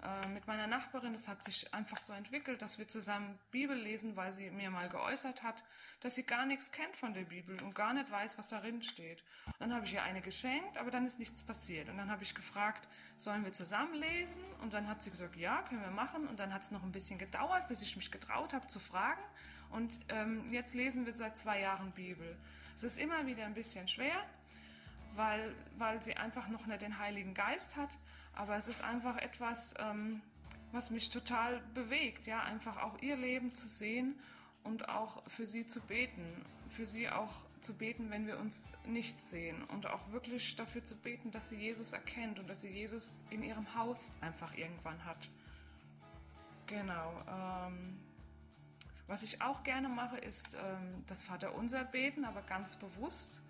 Äh, 0.00 0.28
mit 0.28 0.46
meiner 0.46 0.68
Nachbarin, 0.68 1.12
das 1.12 1.26
hat 1.26 1.42
sich 1.42 1.74
einfach 1.74 1.98
so 2.00 2.12
entwickelt, 2.12 2.62
dass 2.62 2.78
wir 2.78 2.86
zusammen 2.86 3.36
Bibel 3.50 3.76
lesen, 3.76 4.14
weil 4.14 4.30
sie 4.30 4.48
mir 4.50 4.70
mal 4.70 4.88
geäußert 4.88 5.42
hat, 5.42 5.64
dass 6.00 6.14
sie 6.14 6.22
gar 6.22 6.46
nichts 6.46 6.70
kennt 6.70 6.96
von 6.96 7.14
der 7.14 7.22
Bibel 7.22 7.60
und 7.62 7.74
gar 7.74 7.92
nicht 7.92 8.08
weiß, 8.08 8.38
was 8.38 8.46
darin 8.46 8.80
steht. 8.82 9.24
Dann 9.58 9.74
habe 9.74 9.84
ich 9.86 9.94
ihr 9.94 10.02
eine 10.02 10.20
geschenkt, 10.20 10.78
aber 10.78 10.92
dann 10.92 11.04
ist 11.04 11.18
nichts 11.18 11.42
passiert. 11.42 11.88
Und 11.88 11.98
dann 11.98 12.10
habe 12.10 12.22
ich 12.22 12.32
gefragt, 12.32 12.86
sollen 13.16 13.44
wir 13.44 13.52
zusammen 13.52 13.94
lesen? 13.94 14.44
Und 14.62 14.72
dann 14.72 14.86
hat 14.86 15.02
sie 15.02 15.10
gesagt, 15.10 15.34
ja, 15.34 15.62
können 15.62 15.82
wir 15.82 15.90
machen. 15.90 16.28
Und 16.28 16.38
dann 16.38 16.54
hat 16.54 16.62
es 16.62 16.70
noch 16.70 16.84
ein 16.84 16.92
bisschen 16.92 17.18
gedauert, 17.18 17.66
bis 17.66 17.82
ich 17.82 17.96
mich 17.96 18.12
getraut 18.12 18.52
habe 18.52 18.68
zu 18.68 18.78
fragen. 18.78 19.22
Und 19.70 19.98
ähm, 20.10 20.52
jetzt 20.52 20.74
lesen 20.74 21.06
wir 21.06 21.14
seit 21.14 21.36
zwei 21.36 21.60
Jahren 21.60 21.90
Bibel. 21.90 22.36
Es 22.76 22.84
ist 22.84 22.98
immer 22.98 23.26
wieder 23.26 23.44
ein 23.44 23.54
bisschen 23.54 23.88
schwer, 23.88 24.24
weil, 25.16 25.56
weil 25.76 26.00
sie 26.04 26.16
einfach 26.16 26.46
noch 26.46 26.66
nicht 26.66 26.82
den 26.82 26.98
Heiligen 27.00 27.34
Geist 27.34 27.74
hat. 27.74 27.90
Aber 28.38 28.56
es 28.56 28.68
ist 28.68 28.82
einfach 28.82 29.16
etwas, 29.16 29.74
ähm, 29.78 30.22
was 30.70 30.90
mich 30.90 31.10
total 31.10 31.60
bewegt, 31.74 32.28
ja, 32.28 32.40
einfach 32.44 32.76
auch 32.76 33.02
ihr 33.02 33.16
Leben 33.16 33.52
zu 33.52 33.66
sehen 33.66 34.14
und 34.62 34.88
auch 34.88 35.24
für 35.28 35.44
sie 35.44 35.66
zu 35.66 35.80
beten, 35.80 36.24
für 36.70 36.86
sie 36.86 37.08
auch 37.08 37.32
zu 37.62 37.74
beten, 37.74 38.10
wenn 38.10 38.28
wir 38.28 38.38
uns 38.38 38.72
nicht 38.86 39.20
sehen 39.20 39.64
und 39.64 39.86
auch 39.86 40.12
wirklich 40.12 40.54
dafür 40.54 40.84
zu 40.84 40.94
beten, 40.94 41.32
dass 41.32 41.48
sie 41.48 41.56
Jesus 41.56 41.92
erkennt 41.92 42.38
und 42.38 42.48
dass 42.48 42.60
sie 42.60 42.68
Jesus 42.68 43.18
in 43.30 43.42
ihrem 43.42 43.74
Haus 43.74 44.08
einfach 44.20 44.56
irgendwann 44.56 45.04
hat. 45.04 45.28
Genau. 46.68 47.12
Ähm, 47.28 47.98
was 49.08 49.24
ich 49.24 49.42
auch 49.42 49.64
gerne 49.64 49.88
mache, 49.88 50.18
ist 50.18 50.54
ähm, 50.54 51.02
das 51.08 51.24
Vaterunser 51.24 51.82
beten, 51.82 52.24
aber 52.24 52.42
ganz 52.42 52.76
bewusst 52.76 53.42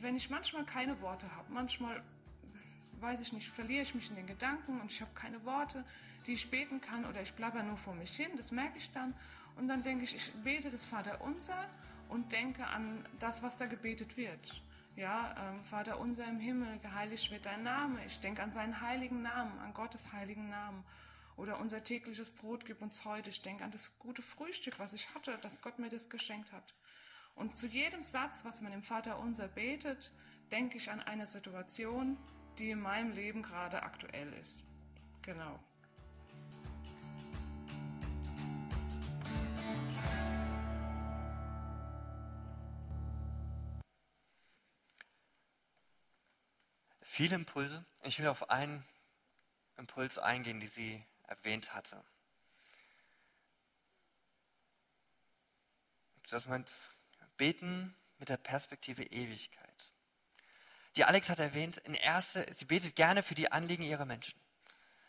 wenn 0.00 0.16
ich 0.16 0.30
manchmal 0.30 0.64
keine 0.64 1.00
Worte 1.00 1.26
habe, 1.36 1.52
manchmal, 1.52 2.02
weiß 3.00 3.20
ich 3.20 3.32
nicht, 3.32 3.48
verliere 3.48 3.82
ich 3.82 3.94
mich 3.94 4.10
in 4.10 4.16
den 4.16 4.26
Gedanken 4.26 4.80
und 4.80 4.90
ich 4.90 5.00
habe 5.00 5.10
keine 5.14 5.44
Worte, 5.44 5.84
die 6.26 6.32
ich 6.32 6.50
beten 6.50 6.80
kann 6.80 7.04
oder 7.04 7.22
ich 7.22 7.32
blabber 7.34 7.62
nur 7.62 7.76
vor 7.76 7.94
mich 7.94 8.14
hin, 8.16 8.30
das 8.36 8.50
merke 8.52 8.78
ich 8.78 8.90
dann. 8.92 9.14
Und 9.56 9.68
dann 9.68 9.82
denke 9.82 10.04
ich, 10.04 10.14
ich 10.14 10.32
bete 10.44 10.70
das 10.70 10.86
Vaterunser 10.86 11.68
und 12.08 12.32
denke 12.32 12.66
an 12.66 13.04
das, 13.18 13.42
was 13.42 13.56
da 13.56 13.66
gebetet 13.66 14.16
wird. 14.16 14.62
Ja, 14.96 15.34
ähm, 15.38 15.64
Vater 15.64 16.00
unser 16.00 16.26
im 16.26 16.40
Himmel, 16.40 16.78
geheiligt 16.80 17.30
wird 17.30 17.46
dein 17.46 17.62
Name. 17.62 18.04
Ich 18.06 18.20
denke 18.20 18.42
an 18.42 18.52
seinen 18.52 18.80
heiligen 18.80 19.22
Namen, 19.22 19.58
an 19.60 19.72
Gottes 19.72 20.12
heiligen 20.12 20.48
Namen. 20.48 20.84
Oder 21.36 21.60
unser 21.60 21.84
tägliches 21.84 22.30
Brot 22.30 22.64
gib 22.66 22.82
uns 22.82 23.04
heute. 23.04 23.30
Ich 23.30 23.42
denke 23.42 23.62
an 23.62 23.70
das 23.70 23.96
gute 24.00 24.22
Frühstück, 24.22 24.78
was 24.80 24.92
ich 24.92 25.14
hatte, 25.14 25.38
dass 25.38 25.62
Gott 25.62 25.78
mir 25.78 25.88
das 25.88 26.10
geschenkt 26.10 26.50
hat. 26.50 26.74
Und 27.36 27.56
zu 27.56 27.68
jedem 27.68 28.00
Satz, 28.00 28.44
was 28.44 28.60
man 28.60 28.72
im 28.72 28.82
Vater 28.82 29.20
unser 29.20 29.46
betet, 29.46 30.10
denke 30.50 30.78
ich 30.78 30.90
an 30.90 31.00
eine 31.00 31.26
Situation, 31.26 32.16
die 32.58 32.70
in 32.70 32.80
meinem 32.80 33.12
Leben 33.12 33.42
gerade 33.42 33.82
aktuell 33.82 34.32
ist. 34.34 34.64
Genau. 35.22 35.58
Viele 47.02 47.34
Impulse. 47.34 47.84
Ich 48.02 48.18
will 48.18 48.28
auf 48.28 48.48
einen 48.48 48.84
Impuls 49.76 50.18
eingehen, 50.18 50.60
die 50.60 50.68
sie 50.68 51.04
erwähnt 51.26 51.74
hatte. 51.74 52.02
Das 56.30 56.46
meint 56.46 56.70
Beten 57.36 57.94
mit 58.18 58.28
der 58.28 58.36
Perspektive 58.36 59.02
Ewigkeit. 59.02 59.92
Die 60.96 61.04
Alex 61.04 61.28
hat 61.28 61.38
erwähnt, 61.38 61.78
in 61.78 61.94
erster, 61.94 62.46
sie 62.54 62.64
betet 62.64 62.96
gerne 62.96 63.22
für 63.22 63.34
die 63.34 63.52
Anliegen 63.52 63.82
ihrer 63.82 64.04
Menschen. 64.04 64.40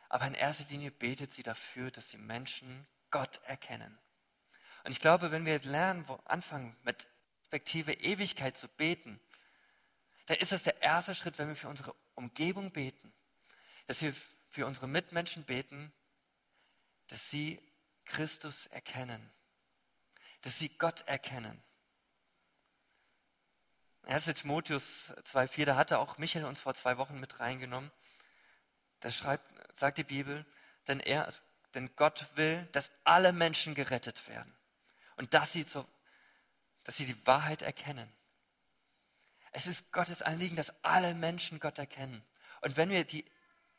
Aber 0.10 0.26
in 0.28 0.34
erster 0.34 0.66
Linie 0.70 0.92
betet 0.92 1.34
sie 1.34 1.44
dafür, 1.44 1.92
dass 1.92 2.10
die 2.10 2.18
Menschen 2.18 2.88
Gott 3.12 3.40
erkennen. 3.46 3.98
Und 4.84 4.92
ich 4.92 5.00
glaube, 5.00 5.32
wenn 5.32 5.46
wir 5.46 5.60
lernen, 5.60 6.06
anfangen 6.26 6.76
mit 6.84 7.08
Perspektive 7.42 7.94
Ewigkeit 7.94 8.58
zu 8.58 8.68
beten, 8.68 9.20
dann 10.28 10.38
ist 10.38 10.52
das 10.52 10.64
der 10.64 10.82
erste 10.82 11.16
Schritt, 11.16 11.40
wenn 11.40 11.48
wir 11.48 11.56
für 11.56 11.70
unsere 11.70 11.96
Umgebung 12.14 12.72
beten, 12.72 13.12
dass 13.88 14.02
wir 14.02 14.14
für 14.50 14.68
unsere 14.68 14.88
Mitmenschen 14.88 15.44
beten, 15.44 15.92
dass 17.08 17.32
sie 17.32 17.60
Christus 18.06 18.68
erkennen, 18.68 19.32
dass 20.42 20.60
sie 20.60 20.70
Gott 20.70 21.02
erkennen. 21.08 21.64
1. 24.04 24.26
Timotheus 24.26 25.06
2,4, 25.26 25.66
da 25.66 25.76
hatte 25.76 26.00
auch 26.00 26.18
Michael 26.18 26.46
uns 26.46 26.62
vor 26.62 26.74
zwei 26.74 26.98
Wochen 26.98 27.20
mit 27.20 27.40
reingenommen. 27.40 27.92
Da 29.02 29.12
schreibt, 29.12 29.46
sagt 29.76 29.98
die 29.98 30.04
Bibel, 30.04 30.46
denn, 30.88 31.00
er, 31.00 31.32
denn 31.74 31.96
Gott 31.96 32.28
will, 32.36 32.68
dass 32.72 32.92
alle 33.04 33.32
Menschen 33.34 33.76
gerettet 33.76 34.28
werden 34.28 34.54
und 35.18 35.34
dass 35.34 35.54
sie, 35.54 35.66
zu, 35.66 35.88
dass 36.84 36.98
sie 36.98 37.06
die 37.06 37.28
Wahrheit 37.28 37.62
erkennen. 37.62 38.12
Es 39.52 39.68
ist 39.68 39.92
Gottes 39.92 40.22
Anliegen, 40.22 40.56
dass 40.56 40.74
alle 40.84 41.14
Menschen 41.14 41.60
Gott 41.60 41.78
erkennen. 41.78 42.24
Und 42.62 42.78
wenn 42.78 42.90
wir 42.90 43.04
die 43.04 43.26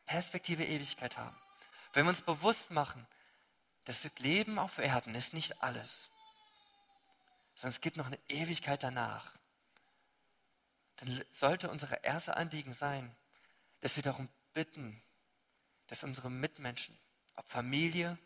Perspektive 0.06 0.64
Ewigkeit 0.64 1.16
haben, 1.16 1.36
wenn 1.92 2.04
wir 2.04 2.10
uns 2.10 2.22
bewusst 2.22 2.70
machen, 2.70 3.06
das 3.84 4.08
Leben 4.18 4.58
auf 4.58 4.78
Erden 4.78 5.14
ist 5.14 5.34
nicht 5.34 5.62
alles, 5.62 6.10
sondern 7.54 7.70
es 7.70 7.80
gibt 7.80 7.96
noch 7.96 8.06
eine 8.06 8.18
Ewigkeit 8.28 8.82
danach, 8.82 9.32
dann 11.00 11.24
sollte 11.30 11.70
unser 11.70 12.04
erste 12.04 12.36
Anliegen 12.36 12.72
sein, 12.72 13.14
dass 13.80 13.96
wir 13.96 14.02
darum 14.02 14.28
bitten, 14.52 15.02
dass 15.86 16.04
unsere 16.04 16.30
Mitmenschen, 16.30 16.98
ob 17.36 17.48
Familie, 17.48 18.18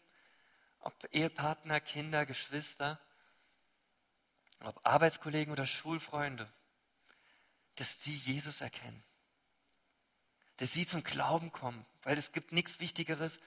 ob 0.80 0.92
Ehepartner, 1.12 1.80
Kinder, 1.80 2.26
Geschwister, 2.26 3.00
ob 4.60 4.84
Arbeitskollegen 4.84 5.52
oder 5.52 5.66
Schulfreunde, 5.66 6.52
dass 7.76 8.02
sie 8.02 8.16
Jesus 8.16 8.60
erkennen, 8.60 9.04
dass 10.56 10.72
sie 10.72 10.86
zum 10.86 11.04
Glauben 11.04 11.52
kommen, 11.52 11.86
weil 12.02 12.18
es 12.18 12.32
gibt 12.32 12.52
nichts 12.52 12.80
Wichtigeres 12.80 13.40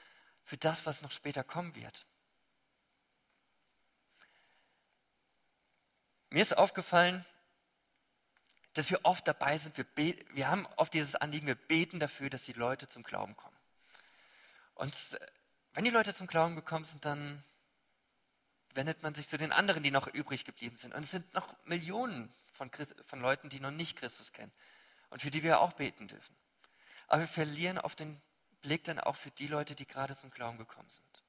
für 0.45 0.57
das, 0.57 0.85
was 0.85 1.01
noch 1.01 1.11
später 1.11 1.43
kommen 1.43 1.75
wird. 1.75 2.05
Mir 6.29 6.41
ist 6.41 6.57
aufgefallen, 6.57 7.25
dass 8.77 8.91
wir 8.91 8.99
oft 9.03 9.27
dabei 9.27 9.57
sind, 9.57 9.75
wir, 9.77 9.85
wir 10.35 10.47
haben 10.47 10.67
oft 10.75 10.93
dieses 10.93 11.15
Anliegen, 11.15 11.47
wir 11.47 11.55
beten 11.55 11.99
dafür, 11.99 12.29
dass 12.29 12.43
die 12.43 12.53
Leute 12.53 12.87
zum 12.87 13.01
Glauben 13.01 13.35
kommen. 13.35 13.57
Und 14.75 14.95
wenn 15.73 15.83
die 15.83 15.89
Leute 15.89 16.13
zum 16.13 16.27
Glauben 16.27 16.55
gekommen 16.55 16.85
sind, 16.85 17.03
dann 17.03 17.43
wendet 18.75 19.01
man 19.01 19.15
sich 19.15 19.27
zu 19.27 19.37
den 19.37 19.51
anderen, 19.51 19.81
die 19.81 19.89
noch 19.89 20.07
übrig 20.07 20.45
geblieben 20.45 20.77
sind. 20.77 20.93
Und 20.93 21.03
es 21.03 21.11
sind 21.11 21.33
noch 21.33 21.55
Millionen 21.65 22.31
von, 22.53 22.69
Christ, 22.69 22.93
von 23.07 23.19
Leuten, 23.19 23.49
die 23.49 23.59
noch 23.59 23.71
nicht 23.71 23.97
Christus 23.97 24.31
kennen 24.31 24.51
und 25.09 25.21
für 25.21 25.31
die 25.31 25.41
wir 25.41 25.59
auch 25.59 25.73
beten 25.73 26.07
dürfen. 26.07 26.35
Aber 27.07 27.21
wir 27.21 27.27
verlieren 27.27 27.79
auf 27.79 27.95
den 27.95 28.21
Blick 28.61 28.83
dann 28.83 28.99
auch 28.99 29.15
für 29.15 29.31
die 29.31 29.47
Leute, 29.47 29.73
die 29.73 29.87
gerade 29.87 30.15
zum 30.15 30.29
Glauben 30.29 30.59
gekommen 30.59 30.89
sind. 30.89 31.23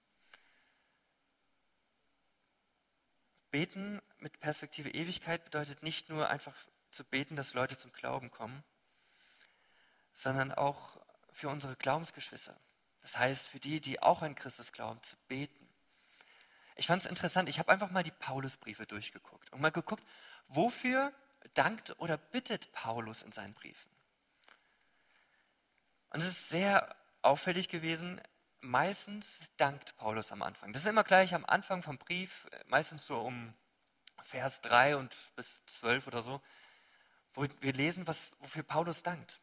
Beten 3.51 4.03
mit 4.19 4.39
Perspektive 4.41 4.91
Ewigkeit 4.91 5.45
bedeutet 5.45 5.83
nicht 5.83 6.11
nur 6.11 6.29
einfach 6.29 6.55
zu 6.91 7.05
beten, 7.05 7.37
dass 7.37 7.55
Leute 7.55 7.77
zum 7.77 7.93
Glauben 7.93 8.31
kommen, 8.31 8.63
sondern 10.13 10.53
auch 10.53 11.01
für 11.33 11.49
unsere 11.49 11.77
Glaubensgeschwister. 11.77 12.59
Das 13.03 13.17
heißt, 13.17 13.47
für 13.47 13.61
die, 13.61 13.81
die 13.81 14.03
auch 14.03 14.23
an 14.23 14.35
Christus 14.35 14.73
glauben, 14.73 15.03
zu 15.03 15.17
beten. 15.29 15.69
Ich 16.77 16.87
fand 16.87 17.03
es 17.03 17.09
interessant, 17.09 17.49
ich 17.49 17.59
habe 17.59 17.71
einfach 17.71 17.91
mal 17.91 18.03
die 18.03 18.11
Paulusbriefe 18.11 18.87
durchgeguckt 18.87 19.53
und 19.53 19.61
mal 19.61 19.73
geguckt, 19.73 20.05
wofür 20.49 21.13
dankt 21.55 21.99
oder 21.99 22.17
bittet 22.17 22.73
Paulus 22.73 23.23
in 23.23 23.33
seinen 23.33 23.55
Briefen. 23.55 23.91
Und 26.11 26.21
es 26.21 26.29
ist 26.29 26.49
sehr 26.49 26.95
auffällig 27.23 27.69
gewesen, 27.69 28.21
meistens 28.61 29.39
dankt 29.57 29.97
Paulus 29.97 30.33
am 30.33 30.43
Anfang. 30.43 30.73
Das 30.73 30.83
ist 30.83 30.89
immer 30.89 31.05
gleich 31.05 31.35
am 31.35 31.45
Anfang 31.45 31.83
vom 31.83 31.99
Brief, 31.99 32.49
meistens 32.67 33.07
so 33.07 33.21
um 33.21 33.55
Vers 34.25 34.61
3 34.63 34.97
und 34.97 35.15
bis 35.37 35.65
12 35.67 36.07
oder 36.07 36.23
so 36.23 36.41
wo 37.39 37.47
wir 37.61 37.73
lesen, 37.73 38.07
was, 38.07 38.27
wofür 38.41 38.65
Paulus 38.65 39.03
dankt. 39.05 39.41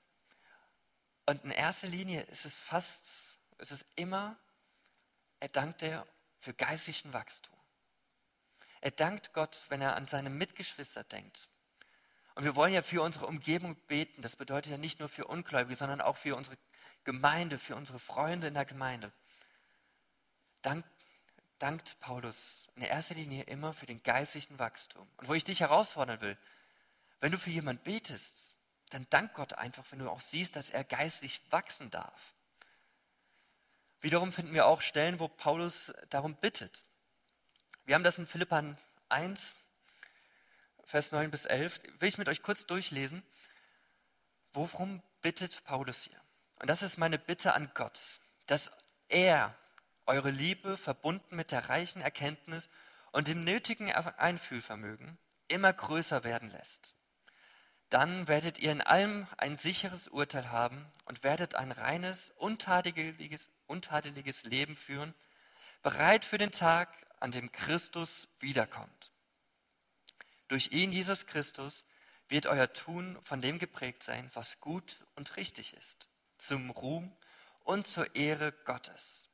Und 1.25 1.43
in 1.45 1.51
erster 1.51 1.87
Linie 1.87 2.23
ist 2.23 2.43
es 2.43 2.59
fast, 2.59 3.39
ist 3.57 3.71
es 3.71 3.85
immer, 3.95 4.35
er 5.39 5.47
dankt 5.47 5.81
er 5.81 6.05
für 6.39 6.53
geistlichen 6.53 7.13
Wachstum. 7.13 7.55
Er 8.81 8.91
dankt 8.91 9.31
Gott, 9.33 9.63
wenn 9.69 9.81
er 9.81 9.95
an 9.95 10.07
seine 10.07 10.29
Mitgeschwister 10.29 11.05
denkt. 11.05 11.47
Und 12.35 12.43
wir 12.43 12.55
wollen 12.55 12.73
ja 12.73 12.81
für 12.81 13.01
unsere 13.01 13.27
Umgebung 13.27 13.75
beten. 13.87 14.21
Das 14.21 14.35
bedeutet 14.35 14.71
ja 14.71 14.77
nicht 14.77 14.99
nur 14.99 15.07
für 15.07 15.25
Ungläubige, 15.25 15.77
sondern 15.77 16.01
auch 16.01 16.17
für 16.17 16.35
unsere 16.35 16.57
Gemeinde, 17.05 17.57
für 17.57 17.77
unsere 17.77 17.99
Freunde 17.99 18.47
in 18.47 18.55
der 18.55 18.65
Gemeinde. 18.65 19.13
Dank, 20.61 20.85
dankt 21.59 21.97
Paulus 22.01 22.67
in 22.75 22.81
erster 22.81 23.15
Linie 23.15 23.43
immer 23.43 23.73
für 23.73 23.85
den 23.85 24.03
geistlichen 24.03 24.59
Wachstum. 24.59 25.07
Und 25.15 25.29
wo 25.29 25.33
ich 25.33 25.45
dich 25.45 25.61
herausfordern 25.61 26.19
will, 26.19 26.37
wenn 27.19 27.31
du 27.31 27.37
für 27.37 27.49
jemanden 27.49 27.83
betest, 27.83 28.55
dann 28.89 29.07
dank 29.09 29.33
Gott 29.33 29.53
einfach, 29.53 29.85
wenn 29.91 29.99
du 29.99 30.09
auch 30.09 30.21
siehst, 30.21 30.55
dass 30.55 30.69
er 30.69 30.83
geistlich 30.83 31.41
wachsen 31.49 31.89
darf. 31.91 32.35
Wiederum 34.01 34.31
finden 34.31 34.53
wir 34.53 34.67
auch 34.67 34.81
Stellen, 34.81 35.19
wo 35.19 35.27
Paulus 35.27 35.93
darum 36.09 36.35
bittet. 36.35 36.85
Wir 37.85 37.95
haben 37.95 38.03
das 38.03 38.17
in 38.17 38.27
Philippern 38.27 38.77
1, 39.09 39.55
Vers 40.85 41.11
9 41.11 41.31
bis 41.31 41.45
11. 41.45 41.81
Will 41.99 42.09
ich 42.09 42.17
mit 42.17 42.29
euch 42.29 42.43
kurz 42.43 42.65
durchlesen. 42.67 43.23
Worum 44.53 45.01
bittet 45.21 45.63
Paulus 45.63 46.03
hier? 46.03 46.21
Und 46.59 46.67
das 46.67 46.83
ist 46.83 46.97
meine 46.97 47.17
Bitte 47.17 47.53
an 47.53 47.71
Gott, 47.73 47.99
dass 48.45 48.71
er 49.09 49.55
eure 50.05 50.29
Liebe 50.29 50.77
verbunden 50.77 51.35
mit 51.35 51.51
der 51.51 51.69
reichen 51.69 52.01
Erkenntnis 52.01 52.69
und 53.11 53.27
dem 53.27 53.43
nötigen 53.43 53.91
Einfühlvermögen 53.91 55.17
immer 55.47 55.73
größer 55.73 56.23
werden 56.23 56.51
lässt 56.51 56.95
dann 57.89 58.27
werdet 58.27 58.59
ihr 58.59 58.71
in 58.71 58.81
allem 58.81 59.27
ein 59.37 59.57
sicheres 59.57 60.07
Urteil 60.07 60.51
haben 60.51 60.85
und 61.05 61.23
werdet 61.23 61.55
ein 61.55 61.71
reines, 61.71 62.31
untadeliges, 62.37 63.47
untadeliges 63.67 64.43
Leben 64.43 64.75
führen, 64.75 65.13
bereit 65.81 66.25
für 66.25 66.37
den 66.37 66.51
Tag, 66.51 66.89
an 67.19 67.31
dem 67.31 67.51
Christus 67.51 68.27
wiederkommt. 68.39 69.11
Durch 70.47 70.71
ihn, 70.71 70.91
Jesus 70.91 71.25
Christus, 71.25 71.85
wird 72.27 72.45
euer 72.45 72.71
Tun 72.73 73.17
von 73.23 73.41
dem 73.41 73.59
geprägt 73.59 74.03
sein, 74.03 74.29
was 74.33 74.59
gut 74.59 75.05
und 75.15 75.37
richtig 75.37 75.73
ist, 75.73 76.07
zum 76.37 76.71
Ruhm 76.71 77.15
und 77.63 77.87
zur 77.87 78.15
Ehre 78.15 78.51
Gottes. 78.65 79.29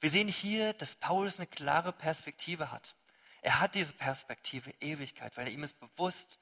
Wir 0.00 0.10
sehen 0.10 0.28
hier, 0.28 0.72
dass 0.74 0.94
Paulus 0.96 1.38
eine 1.38 1.46
klare 1.46 1.92
Perspektive 1.92 2.72
hat. 2.72 2.96
Er 3.42 3.60
hat 3.60 3.74
diese 3.74 3.92
Perspektive 3.92 4.72
Ewigkeit, 4.80 5.36
weil 5.36 5.46
er 5.46 5.52
ihm 5.52 5.62
ist 5.64 5.78
bewusst, 5.78 6.40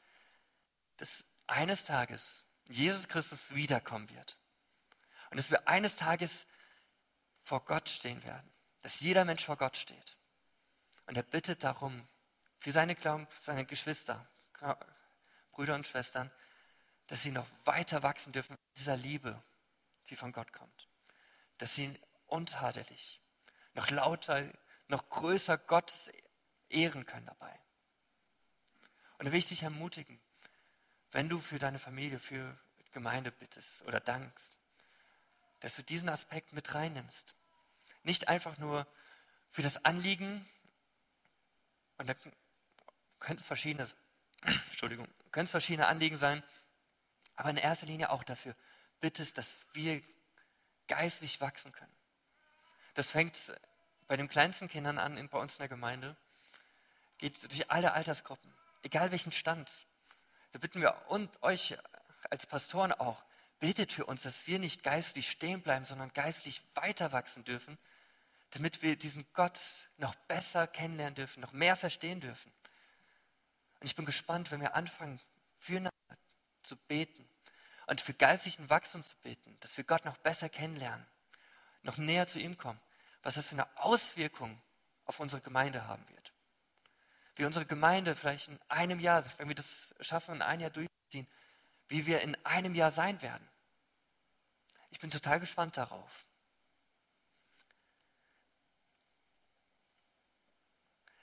dass 1.01 1.25
eines 1.47 1.87
Tages 1.87 2.45
Jesus 2.69 3.09
Christus 3.09 3.55
wiederkommen 3.55 4.11
wird. 4.11 4.39
Und 5.31 5.39
dass 5.39 5.51
wir 5.51 5.67
eines 5.67 5.97
Tages 5.97 6.47
vor 7.43 7.65
Gott 7.65 7.89
stehen 7.89 8.23
werden. 8.23 8.53
Dass 8.83 9.01
jeder 9.01 9.25
Mensch 9.25 9.47
vor 9.47 9.57
Gott 9.57 9.79
steht. 9.79 10.19
Und 11.07 11.17
er 11.17 11.23
bittet 11.23 11.65
darum, 11.65 12.07
für 12.59 12.71
seine 12.71 12.95
Glauben, 12.95 13.27
seine 13.41 13.65
Geschwister, 13.65 14.29
Brüder 15.53 15.75
und 15.75 15.87
Schwestern, 15.87 16.31
dass 17.07 17.23
sie 17.23 17.33
noch 17.33 17.47
weiter 17.65 18.03
wachsen 18.03 18.35
dürfen 18.35 18.53
in 18.53 18.75
dieser 18.77 18.97
Liebe, 18.99 19.43
die 20.11 20.17
von 20.17 20.33
Gott 20.33 20.53
kommt. 20.53 20.89
Dass 21.57 21.75
sie 21.75 21.99
untadelig, 22.27 23.23
noch 23.73 23.89
lauter, 23.89 24.53
noch 24.89 25.09
größer 25.09 25.57
Gott 25.57 25.95
ehren 26.69 27.07
können 27.07 27.27
dabei. 27.27 27.59
Und 29.17 29.25
da 29.25 29.33
will 29.33 29.39
ich 29.39 29.49
dich 29.49 29.63
ermutigen, 29.63 30.21
wenn 31.12 31.29
du 31.29 31.40
für 31.40 31.59
deine 31.59 31.79
Familie, 31.79 32.18
für 32.18 32.59
Gemeinde 32.92 33.31
bittest 33.31 33.83
oder 33.83 34.01
dankst, 34.01 34.57
dass 35.61 35.77
du 35.77 35.83
diesen 35.83 36.09
Aspekt 36.09 36.53
mit 36.53 36.75
reinnimmst. 36.75 37.35
Nicht 38.03 38.29
einfach 38.29 38.59
nur 38.59 38.87
für 39.51 39.62
das 39.62 39.85
Anliegen, 39.85 40.49
und 41.99 42.09
da 42.09 42.14
könnte 43.18 43.42
es 43.42 43.46
verschiedene, 43.46 43.88
Entschuldigung, 44.42 45.07
können 45.33 45.44
es 45.44 45.51
verschiedene 45.51 45.87
Anliegen 45.87 46.16
sein, 46.16 46.42
aber 47.37 47.51
in 47.51 47.57
erster 47.57 47.87
Linie 47.87 48.11
auch 48.11 48.25
dafür 48.25 48.57
bittest, 49.01 49.38
dass 49.38 49.49
wir 49.73 50.03
geistlich 50.88 51.40
wachsen 51.40 51.73
können. 51.73 51.94
Das 52.94 53.11
fängt 53.11 53.38
bei 54.07 54.16
den 54.16 54.29
kleinsten 54.29 54.68
Kindern 54.68 54.99
an 54.99 55.29
bei 55.29 55.38
uns 55.38 55.55
in 55.55 55.59
der 55.59 55.68
Gemeinde, 55.68 56.16
geht 57.18 57.42
durch 57.44 57.70
alle 57.70 57.92
Altersgruppen, 57.92 58.53
egal 58.83 59.11
welchen 59.11 59.33
Stand. 59.33 59.70
Da 60.53 60.59
bitten 60.59 60.81
wir 60.81 61.09
und 61.09 61.31
euch 61.43 61.77
als 62.29 62.47
Pastoren 62.47 62.93
auch, 62.93 63.23
betet 63.61 63.93
für 63.93 64.07
uns, 64.07 64.23
dass 64.23 64.47
wir 64.47 64.59
nicht 64.59 64.83
geistlich 64.83 65.31
stehen 65.31 65.63
bleiben, 65.63 65.85
sondern 65.85 66.13
geistlich 66.13 66.63
weiter 66.75 67.13
wachsen 67.13 67.45
dürfen, 67.45 67.79
damit 68.51 68.83
wir 68.83 68.97
diesen 68.97 69.27
Gott 69.33 69.61
noch 69.99 70.15
besser 70.27 70.67
kennenlernen 70.67 71.15
dürfen, 71.15 71.41
noch 71.41 71.53
mehr 71.53 71.77
verstehen 71.77 72.21
dürfen. 72.21 72.53
Und 73.81 73.87
ich 73.87 73.95
bin 73.95 74.07
gespannt, 74.07 74.51
wenn 74.51 74.61
wir 74.61 74.75
anfangen, 74.75 75.21
füreinander 75.59 75.93
zu 76.63 76.77
beten 76.77 77.29
und 77.87 78.01
für 78.01 78.15
geistlichen 78.15 78.69
Wachstum 78.69 79.03
zu 79.03 79.17
beten, 79.19 79.57
dass 79.61 79.77
wir 79.77 79.85
Gott 79.85 80.05
noch 80.05 80.17
besser 80.19 80.49
kennenlernen, 80.49 81.07
noch 81.83 81.97
näher 81.97 82.27
zu 82.27 82.39
ihm 82.39 82.59
kommen, 82.59 82.81
was 83.23 83.35
das 83.35 83.47
für 83.47 83.55
eine 83.55 83.79
Auswirkung 83.79 84.61
auf 85.05 85.21
unsere 85.21 85.43
Gemeinde 85.43 85.87
haben 85.87 86.07
wird. 86.09 86.30
Wie 87.37 87.45
unsere 87.45 87.66
Gemeinde 87.66 88.16
vielleicht 88.16 88.49
in 88.49 88.59
einem 88.69 89.01
Jahr, 89.01 89.25
wenn 89.38 89.49
wir 89.49 89.55
das 89.55 89.88
schaffen, 90.01 90.35
in 90.35 90.43
ein 90.43 90.61
Jahr 90.61 90.71
durchziehen, 90.71 91.27
wie 91.88 92.07
wir 92.07 92.21
in 92.21 92.37
einem 92.45 92.75
Jahr 92.75 92.90
sein 92.90 93.21
werden. 93.23 93.47
Ich 94.90 94.99
bin 94.99 95.11
total 95.11 95.40
gespannt 95.40 95.77
darauf. 95.77 96.27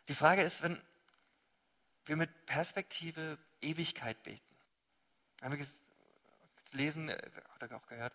Die 0.07 0.15
Frage 0.15 0.41
ist, 0.41 0.61
wenn 0.61 0.81
wir 2.05 2.15
mit 2.15 2.45
Perspektive 2.45 3.37
Ewigkeit 3.59 4.21
beten, 4.23 4.55
haben 5.41 5.57
wir 5.57 5.67
gelesen 6.71 7.09
äh, 7.09 7.29
oder 7.55 7.75
auch 7.75 7.85
gehört, 7.87 8.13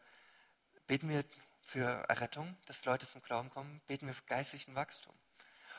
beten 0.87 1.09
wir 1.09 1.25
für 1.63 1.87
Errettung, 2.09 2.57
dass 2.67 2.85
Leute 2.85 3.07
zum 3.07 3.23
Glauben 3.23 3.51
kommen, 3.51 3.81
beten 3.87 4.07
wir 4.07 4.15
für 4.15 4.25
geistlichen 4.25 4.75
Wachstum. 4.75 5.15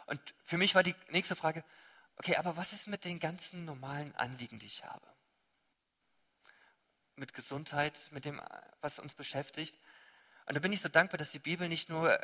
Und 0.05 0.35
für 0.45 0.57
mich 0.57 0.75
war 0.75 0.83
die 0.83 0.95
nächste 1.09 1.35
Frage, 1.35 1.63
okay, 2.17 2.35
aber 2.35 2.57
was 2.57 2.73
ist 2.73 2.87
mit 2.87 3.05
den 3.05 3.19
ganzen 3.19 3.65
normalen 3.65 4.15
Anliegen, 4.15 4.59
die 4.59 4.67
ich 4.67 4.83
habe? 4.83 5.07
Mit 7.15 7.33
Gesundheit, 7.33 7.99
mit 8.11 8.25
dem, 8.25 8.41
was 8.81 8.99
uns 8.99 9.13
beschäftigt. 9.13 9.77
Und 10.45 10.55
da 10.55 10.59
bin 10.59 10.73
ich 10.73 10.81
so 10.81 10.89
dankbar, 10.89 11.17
dass 11.17 11.31
die 11.31 11.39
Bibel 11.39 11.69
nicht 11.69 11.89
nur 11.89 12.19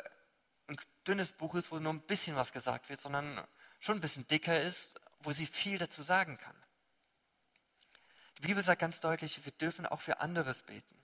ein 0.66 0.76
dünnes 1.06 1.32
Buch 1.32 1.54
ist, 1.54 1.70
wo 1.70 1.78
nur 1.78 1.92
ein 1.92 2.02
bisschen 2.02 2.36
was 2.36 2.52
gesagt 2.52 2.88
wird, 2.88 3.00
sondern 3.00 3.46
schon 3.78 3.98
ein 3.98 4.00
bisschen 4.00 4.26
dicker 4.26 4.60
ist, 4.60 5.00
wo 5.20 5.32
sie 5.32 5.46
viel 5.46 5.78
dazu 5.78 6.02
sagen 6.02 6.38
kann. 6.38 6.56
Die 8.38 8.46
Bibel 8.46 8.64
sagt 8.64 8.80
ganz 8.80 9.00
deutlich, 9.00 9.44
wir 9.44 9.52
dürfen 9.52 9.86
auch 9.86 10.00
für 10.00 10.20
anderes 10.20 10.62
beten. 10.62 10.96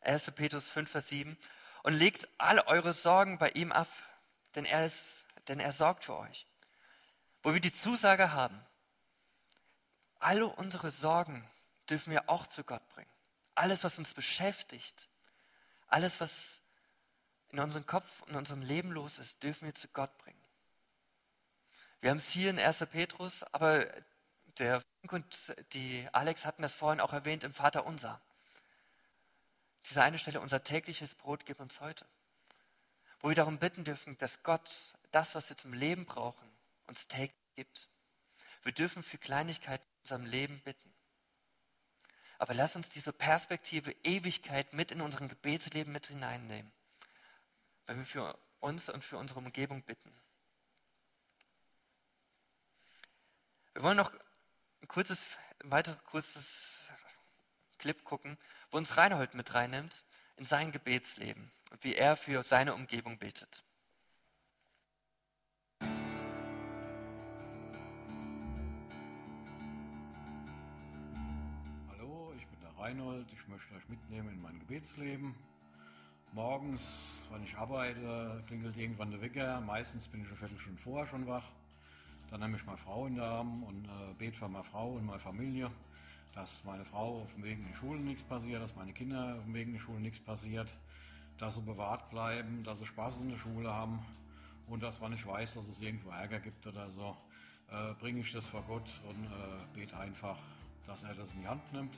1. 0.00 0.30
Petrus 0.32 0.68
5, 0.68 0.90
Vers 0.90 1.08
7. 1.08 1.36
Und 1.82 1.94
legt 1.94 2.28
alle 2.38 2.66
eure 2.66 2.92
Sorgen 2.92 3.38
bei 3.38 3.50
ihm 3.50 3.72
ab, 3.72 3.88
denn 4.54 4.64
er, 4.64 4.86
ist, 4.86 5.24
denn 5.50 5.58
er 5.58 5.72
sorgt 5.72 6.04
für 6.04 6.16
euch. 6.16 6.46
Wo 7.42 7.52
wir 7.52 7.60
die 7.60 7.72
Zusage 7.72 8.32
haben, 8.32 8.64
alle 10.20 10.46
unsere 10.46 10.92
Sorgen 10.92 11.44
dürfen 11.88 12.12
wir 12.12 12.30
auch 12.30 12.46
zu 12.46 12.62
Gott 12.62 12.88
bringen. 12.90 13.10
Alles, 13.56 13.82
was 13.82 13.98
uns 13.98 14.14
beschäftigt, 14.14 15.08
alles, 15.88 16.20
was 16.20 16.62
in 17.48 17.58
unserem 17.58 17.84
Kopf 17.84 18.22
und 18.22 18.30
in 18.30 18.36
unserem 18.36 18.62
Leben 18.62 18.92
los 18.92 19.18
ist, 19.18 19.42
dürfen 19.42 19.66
wir 19.66 19.74
zu 19.74 19.88
Gott 19.88 20.16
bringen. 20.18 20.40
Wir 22.00 22.10
haben 22.10 22.18
es 22.18 22.30
hier 22.30 22.50
in 22.50 22.58
1. 22.60 22.86
Petrus, 22.86 23.42
aber 23.52 23.86
der 24.58 24.80
Frank 25.00 25.12
und 25.12 25.54
die 25.72 26.08
Alex 26.12 26.44
hatten 26.44 26.62
das 26.62 26.74
vorhin 26.74 27.00
auch 27.00 27.12
erwähnt 27.12 27.42
im 27.42 27.52
Vater 27.52 27.86
Unser. 27.86 28.20
Diese 29.86 30.02
eine 30.02 30.18
Stelle, 30.18 30.40
unser 30.40 30.62
tägliches 30.62 31.16
Brot 31.16 31.44
gib 31.44 31.58
uns 31.58 31.80
heute. 31.80 32.06
Wo 33.18 33.30
wir 33.30 33.34
darum 33.34 33.58
bitten 33.58 33.82
dürfen, 33.82 34.16
dass 34.18 34.44
Gott 34.44 34.70
das, 35.10 35.34
was 35.34 35.48
wir 35.48 35.56
zum 35.56 35.72
Leben 35.72 36.06
brauchen, 36.06 36.48
uns 36.86 37.06
täglich 37.08 37.34
gibt. 37.56 37.88
Wir 38.62 38.72
dürfen 38.72 39.02
für 39.02 39.18
Kleinigkeiten 39.18 39.84
in 39.84 40.00
unserem 40.02 40.26
Leben 40.26 40.60
bitten. 40.62 40.94
Aber 42.38 42.54
lass 42.54 42.74
uns 42.76 42.88
diese 42.88 43.12
Perspektive 43.12 43.92
Ewigkeit 44.02 44.72
mit 44.72 44.92
in 44.92 45.00
unserem 45.00 45.28
Gebetsleben 45.28 45.92
mit 45.92 46.06
hineinnehmen, 46.06 46.72
wenn 47.86 47.98
wir 47.98 48.06
für 48.06 48.38
uns 48.60 48.88
und 48.88 49.04
für 49.04 49.18
unsere 49.18 49.40
Umgebung 49.40 49.82
bitten. 49.82 50.14
Wir 53.74 53.82
wollen 53.82 53.96
noch 53.96 54.12
ein 54.82 54.88
kurzes, 54.88 55.22
weiteres 55.64 56.02
kurzes 56.04 56.80
Clip 57.78 58.02
gucken, 58.04 58.38
wo 58.70 58.78
uns 58.78 58.96
Reinhold 58.96 59.34
mit 59.34 59.54
reinnimmt 59.54 60.04
in 60.36 60.44
sein 60.44 60.72
Gebetsleben 60.72 61.50
und 61.70 61.84
wie 61.84 61.94
er 61.94 62.16
für 62.16 62.42
seine 62.42 62.74
Umgebung 62.74 63.18
betet. 63.18 63.64
Reinhold. 72.80 73.26
Ich 73.30 73.46
möchte 73.46 73.74
euch 73.74 73.86
mitnehmen 73.90 74.30
in 74.30 74.40
mein 74.40 74.58
Gebetsleben. 74.58 75.34
Morgens, 76.32 76.80
wenn 77.30 77.44
ich 77.44 77.54
arbeite, 77.54 78.42
klingelt 78.46 78.74
irgendwann 78.74 79.10
der 79.10 79.20
Wecker. 79.20 79.60
Meistens 79.60 80.08
bin 80.08 80.22
ich 80.22 80.28
eine 80.28 80.36
Viertelstunde 80.36 80.80
vorher 80.80 81.06
schon 81.06 81.26
wach. 81.26 81.44
Dann 82.30 82.40
nehme 82.40 82.56
ich 82.56 82.64
meine 82.64 82.78
Frau 82.78 83.06
in 83.06 83.16
den 83.16 83.22
Arm 83.22 83.64
und 83.64 83.84
äh, 83.84 84.14
bete 84.16 84.38
für 84.38 84.48
meine 84.48 84.64
Frau 84.64 84.94
und 84.94 85.04
meine 85.04 85.18
Familie, 85.18 85.70
dass 86.32 86.64
meine 86.64 86.86
Frau 86.86 87.20
auf 87.20 87.34
dem 87.34 87.44
Weg 87.44 87.58
in 87.58 87.66
die 87.68 87.74
Schule 87.74 88.00
nichts 88.00 88.22
passiert, 88.22 88.62
dass 88.62 88.74
meine 88.74 88.94
Kinder 88.94 89.36
auf 89.36 89.44
dem 89.44 89.52
Weg 89.52 89.66
in 89.66 89.74
die 89.74 89.78
Schule 89.78 90.00
nichts 90.00 90.18
passiert, 90.18 90.74
dass 91.36 91.56
sie 91.56 91.60
bewahrt 91.60 92.08
bleiben, 92.08 92.64
dass 92.64 92.78
sie 92.78 92.86
Spaß 92.86 93.20
in 93.20 93.28
der 93.28 93.36
Schule 93.36 93.70
haben 93.70 93.98
und 94.68 94.82
dass, 94.82 95.02
wenn 95.02 95.12
ich 95.12 95.26
weiß, 95.26 95.52
dass 95.52 95.68
es 95.68 95.80
irgendwo 95.80 96.10
Ärger 96.12 96.40
gibt 96.40 96.66
oder 96.66 96.88
so, 96.88 97.14
äh, 97.70 97.92
bringe 98.00 98.20
ich 98.20 98.32
das 98.32 98.46
vor 98.46 98.62
Gott 98.62 98.88
und 99.06 99.26
äh, 99.26 99.78
bete 99.78 99.98
einfach, 99.98 100.38
dass 100.86 101.02
er 101.02 101.14
das 101.14 101.34
in 101.34 101.42
die 101.42 101.46
Hand 101.46 101.72
nimmt 101.74 101.94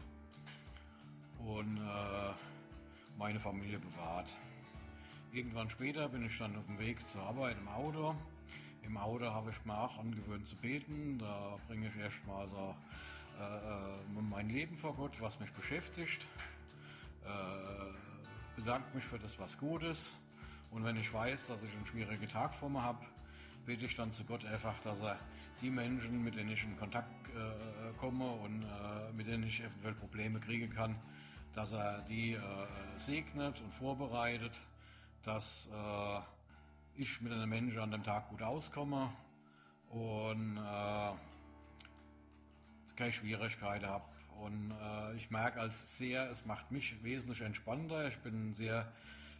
und 1.46 1.76
äh, 1.76 3.18
meine 3.18 3.40
Familie 3.40 3.78
bewahrt. 3.78 4.28
Irgendwann 5.32 5.70
später 5.70 6.08
bin 6.08 6.26
ich 6.26 6.36
dann 6.38 6.56
auf 6.56 6.66
dem 6.66 6.78
Weg 6.78 6.98
zur 7.10 7.22
Arbeit 7.22 7.56
im 7.58 7.68
Auto 7.68 8.14
im 8.84 8.96
Auto 8.96 9.26
habe 9.26 9.50
ich 9.50 9.64
mir 9.64 9.78
auch 9.78 9.98
angewöhnt 9.98 10.46
zu 10.46 10.56
beten. 10.56 11.18
Da 11.18 11.56
bringe 11.68 11.88
ich 11.88 11.96
erstmal 11.96 12.48
so 12.48 12.74
äh, 13.40 13.42
äh, 13.42 14.22
mein 14.28 14.48
Leben 14.50 14.76
vor 14.76 14.94
Gott, 14.94 15.12
was 15.20 15.38
mich 15.40 15.52
beschäftigt. 15.52 16.26
Äh, 17.24 17.94
bedanke 18.56 18.94
mich 18.94 19.04
für 19.04 19.18
das, 19.18 19.38
was 19.38 19.56
gut 19.58 19.82
ist. 19.84 20.10
Und 20.70 20.84
wenn 20.84 20.96
ich 20.96 21.12
weiß, 21.12 21.46
dass 21.46 21.62
ich 21.62 21.72
einen 21.72 21.86
schwierigen 21.86 22.28
Tag 22.28 22.54
vor 22.54 22.68
mir 22.68 22.82
habe, 22.82 22.98
bete 23.66 23.86
ich 23.86 23.94
dann 23.94 24.12
zu 24.12 24.24
Gott 24.24 24.44
einfach, 24.44 24.78
dass 24.80 25.00
er 25.00 25.18
die 25.60 25.70
Menschen, 25.70 26.24
mit 26.24 26.34
denen 26.34 26.50
ich 26.50 26.64
in 26.64 26.76
Kontakt 26.76 27.28
äh, 27.28 27.92
komme 28.00 28.24
und 28.24 28.62
äh, 28.62 29.12
mit 29.16 29.28
denen 29.28 29.44
ich 29.44 29.60
eventuell 29.60 29.94
Probleme 29.94 30.40
kriegen 30.40 30.70
kann, 30.70 30.96
dass 31.54 31.72
er 31.72 32.00
die 32.08 32.32
äh, 32.32 32.40
segnet 32.96 33.60
und 33.60 33.72
vorbereitet, 33.74 34.52
dass 35.22 35.68
ich 36.96 37.20
mit 37.20 37.32
einem 37.32 37.48
Menschen 37.48 37.78
an 37.78 37.90
dem 37.90 38.02
Tag 38.02 38.28
gut 38.28 38.42
auskomme 38.42 39.10
und 39.90 40.56
äh, 40.56 41.12
keine 42.96 43.12
Schwierigkeiten 43.12 43.86
habe. 43.86 44.04
Und 44.40 44.72
äh, 44.72 45.14
ich 45.16 45.30
merke 45.30 45.60
als 45.60 45.96
sehr, 45.96 46.30
es 46.30 46.44
macht 46.46 46.70
mich 46.70 47.02
wesentlich 47.02 47.40
entspannter. 47.42 48.08
Ich 48.08 48.18
bin 48.18 48.50
ein 48.50 48.54
sehr 48.54 48.90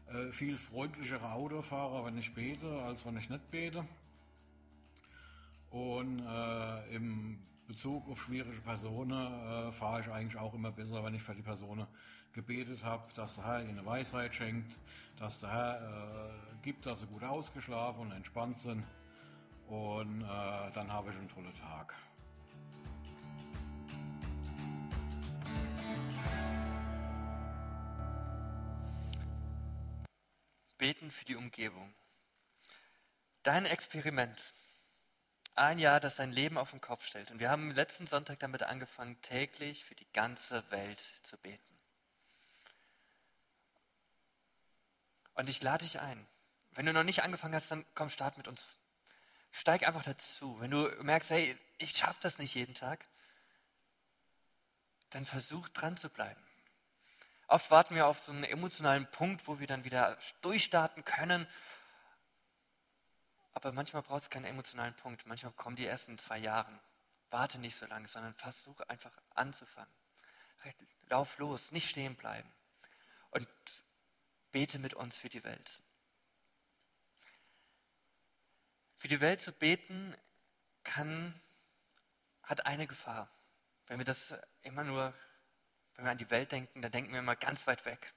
äh, 0.09 0.31
viel 0.33 0.57
freundlicherer 0.57 1.35
Autofahrer, 1.35 2.05
wenn 2.05 2.19
ich 2.19 2.35
bete, 2.35 2.83
als 2.83 3.05
wenn 3.05 3.17
ich 3.17 3.29
nicht 3.29 3.51
bete. 3.51 3.85
Und 5.71 6.21
äh, 6.21 6.95
im 6.95 7.39
Bezug 7.67 8.09
auf 8.09 8.23
schwierige 8.23 8.61
Personen 8.61 9.69
äh, 9.69 9.73
fahre 9.73 10.01
ich 10.01 10.09
eigentlich 10.09 10.37
auch 10.37 10.53
immer 10.55 10.73
besser, 10.73 11.03
wenn 11.05 11.15
ich 11.15 11.23
für 11.23 11.35
die 11.35 11.43
Personen 11.43 11.87
gebetet 12.33 12.83
habe, 12.85 13.07
dass 13.15 13.37
der 13.37 13.45
Herr 13.45 13.63
ihnen 13.63 13.85
Weisheit 13.85 14.35
schenkt, 14.35 14.79
dass 15.19 15.41
der 15.41 15.53
Herr 15.53 16.31
äh, 16.31 16.63
gibt, 16.63 16.87
dass 16.87 17.01
sie 17.01 17.07
gut 17.07 17.23
ausgeschlafen 17.23 18.03
und 18.03 18.13
entspannt 18.13 18.59
sind. 18.59 18.85
Und 19.69 20.23
äh, 20.23 20.71
dann 20.75 20.93
habe 20.93 21.11
ich 21.11 21.17
einen 21.17 21.29
tollen 21.29 21.55
Tag. 21.55 21.95
Beten 30.79 31.13
für 31.13 31.25
die 31.25 31.37
Umgebung. 31.37 31.95
Dein 33.45 33.67
Experiment. 33.67 34.53
Ein 35.55 35.79
Jahr, 35.79 36.01
das 36.01 36.17
dein 36.17 36.33
Leben 36.33 36.57
auf 36.57 36.71
den 36.71 36.81
Kopf 36.81 37.05
stellt. 37.05 37.31
Und 37.31 37.39
wir 37.39 37.51
haben 37.51 37.73
letzten 37.73 38.07
Sonntag 38.07 38.39
damit 38.41 38.63
angefangen, 38.63 39.21
täglich 39.23 39.85
für 39.85 39.95
die 39.95 40.11
ganze 40.13 40.69
Welt 40.71 41.03
zu 41.25 41.37
beten. 41.37 41.79
Und 45.35 45.49
ich 45.49 45.63
lade 45.63 45.85
dich 45.85 46.01
ein. 46.01 46.27
Wenn 46.73 46.87
du 46.87 46.93
noch 46.93 47.05
nicht 47.05 47.23
angefangen 47.23 47.55
hast, 47.55 47.71
dann 47.71 47.85
komm, 47.95 48.09
start 48.09 48.39
mit 48.39 48.49
uns. 48.49 48.67
Steig 49.51 49.87
einfach 49.87 50.03
dazu. 50.03 50.59
Wenn 50.61 50.71
du 50.71 50.89
merkst, 51.03 51.31
hey, 51.31 51.59
ich 51.79 51.91
schaffe 51.91 52.19
das 52.23 52.39
nicht 52.39 52.55
jeden 52.55 52.75
Tag, 52.75 53.05
dann 55.11 55.27
versuch 55.27 55.69
dran 55.71 55.99
zu 55.99 56.09
bleiben. 56.09 56.41
Oft 57.47 57.71
warten 57.71 57.95
wir 57.95 58.07
auf 58.07 58.19
so 58.21 58.33
einen 58.33 58.45
emotionalen 58.45 59.07
Punkt, 59.11 59.47
wo 59.47 59.61
wir 59.61 59.67
dann 59.67 59.85
wieder 59.85 60.17
durchstarten 60.41 61.05
können. 61.05 61.47
Aber 63.53 63.73
manchmal 63.73 64.03
braucht 64.03 64.23
es 64.23 64.31
keinen 64.31 64.45
emotionalen 64.45 64.95
Punkt. 64.97 65.27
Manchmal 65.27 65.53
kommen 65.53 65.77
die 65.77 65.87
ersten 65.87 66.19
zwei 66.19 66.39
Jahren, 66.39 66.81
warte 67.31 67.59
nicht 67.59 67.77
so 67.77 67.87
lange, 67.87 68.09
sondern 68.09 68.35
versuche 68.35 68.89
einfach 68.89 69.13
anzufangen. 69.35 69.93
Lauf 71.09 71.39
los, 71.39 71.73
nicht 71.73 71.89
stehen 71.89 72.17
bleiben. 72.17 72.51
Und 73.31 73.49
bete 74.53 74.79
mit 74.79 74.95
uns 74.95 75.17
für 75.17 75.29
die 75.29 75.45
Welt. 75.45 75.83
Für 78.99 79.09
die 79.09 79.21
Welt 79.21 79.41
zu 79.41 79.53
beten 79.53 80.17
kann, 80.85 81.41
hat 82.43 82.67
eine 82.67 82.87
Gefahr. 82.87 83.29
Wenn 83.87 83.99
wir 83.99 84.05
das 84.05 84.35
immer 84.63 84.85
nur, 84.85 85.13
wenn 85.95 86.05
wir 86.05 86.13
an 86.13 86.19
die 86.19 86.31
Welt 86.31 86.53
denken, 86.53 86.83
dann 86.83 86.93
denken 86.93 87.13
wir 87.13 87.19
immer 87.19 87.37
ganz 87.37 87.67
weit 87.67 87.85
weg. 87.85 88.15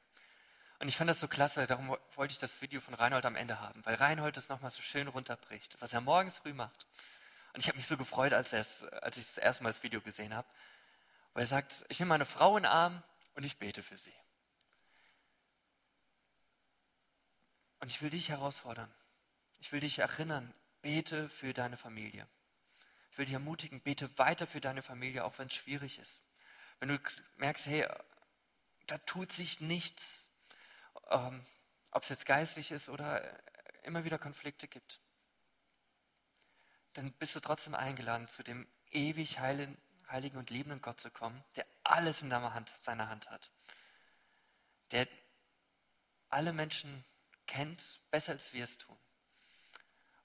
Und 0.79 0.89
ich 0.89 0.97
fand 0.97 1.09
das 1.09 1.19
so 1.19 1.27
klasse, 1.27 1.67
darum 1.67 1.95
wollte 2.15 2.33
ich 2.33 2.39
das 2.39 2.61
Video 2.61 2.81
von 2.81 2.93
Reinhold 2.93 3.25
am 3.25 3.35
Ende 3.35 3.59
haben, 3.59 3.85
weil 3.85 3.95
Reinhold 3.95 4.35
das 4.35 4.49
nochmal 4.49 4.71
so 4.71 4.81
schön 4.81 5.07
runterbricht, 5.07 5.77
was 5.79 5.93
er 5.93 6.01
morgens 6.01 6.37
früh 6.37 6.53
macht. 6.53 6.85
Und 7.53 7.61
ich 7.61 7.67
habe 7.67 7.77
mich 7.77 7.87
so 7.87 7.95
gefreut, 7.95 8.33
als, 8.33 8.53
als 8.53 9.17
ich 9.17 9.25
das 9.25 9.37
erste 9.37 9.63
Mal 9.63 9.71
das 9.71 9.83
Video 9.83 10.01
gesehen 10.01 10.33
habe, 10.33 10.47
weil 11.33 11.43
er 11.43 11.47
sagt, 11.47 11.85
ich 11.87 11.99
nehme 11.99 12.09
meine 12.09 12.25
Frau 12.25 12.57
in 12.57 12.63
den 12.63 12.71
Arm 12.71 13.03
und 13.35 13.43
ich 13.43 13.57
bete 13.57 13.81
für 13.81 13.97
sie. 13.97 14.13
Und 17.79 17.89
ich 17.89 18.01
will 18.01 18.09
dich 18.09 18.29
herausfordern. 18.29 18.93
Ich 19.59 19.71
will 19.71 19.79
dich 19.79 19.99
erinnern, 19.99 20.53
bete 20.81 21.29
für 21.29 21.53
deine 21.53 21.77
Familie. 21.77 22.27
Ich 23.11 23.17
will 23.17 23.25
dich 23.25 23.33
ermutigen, 23.33 23.79
bete 23.79 24.17
weiter 24.17 24.47
für 24.47 24.59
deine 24.59 24.81
Familie, 24.81 25.23
auch 25.23 25.37
wenn 25.39 25.47
es 25.47 25.53
schwierig 25.53 25.99
ist. 25.99 26.21
Wenn 26.79 26.89
du 26.89 26.99
merkst, 27.37 27.67
hey, 27.67 27.87
da 28.87 28.97
tut 28.99 29.31
sich 29.31 29.61
nichts, 29.61 30.24
ähm, 31.09 31.45
ob 31.91 32.03
es 32.03 32.09
jetzt 32.09 32.25
geistlich 32.25 32.71
ist 32.71 32.89
oder 32.89 33.23
immer 33.83 34.03
wieder 34.03 34.17
Konflikte 34.17 34.67
gibt, 34.67 34.99
dann 36.93 37.11
bist 37.13 37.35
du 37.35 37.39
trotzdem 37.39 37.75
eingeladen, 37.75 38.27
zu 38.27 38.43
dem 38.43 38.67
ewig 38.91 39.39
heiligen, 39.39 39.77
heiligen 40.09 40.37
und 40.37 40.49
liebenden 40.49 40.81
Gott 40.81 40.99
zu 40.99 41.11
kommen, 41.11 41.43
der 41.55 41.65
alles 41.83 42.21
in 42.21 42.33
Hand, 42.33 42.73
seiner 42.81 43.09
Hand 43.09 43.29
hat, 43.29 43.51
der 44.91 45.07
alle 46.29 46.53
Menschen 46.53 47.05
kennt, 47.47 47.99
besser 48.11 48.33
als 48.33 48.53
wir 48.53 48.63
es 48.63 48.77
tun. 48.77 48.97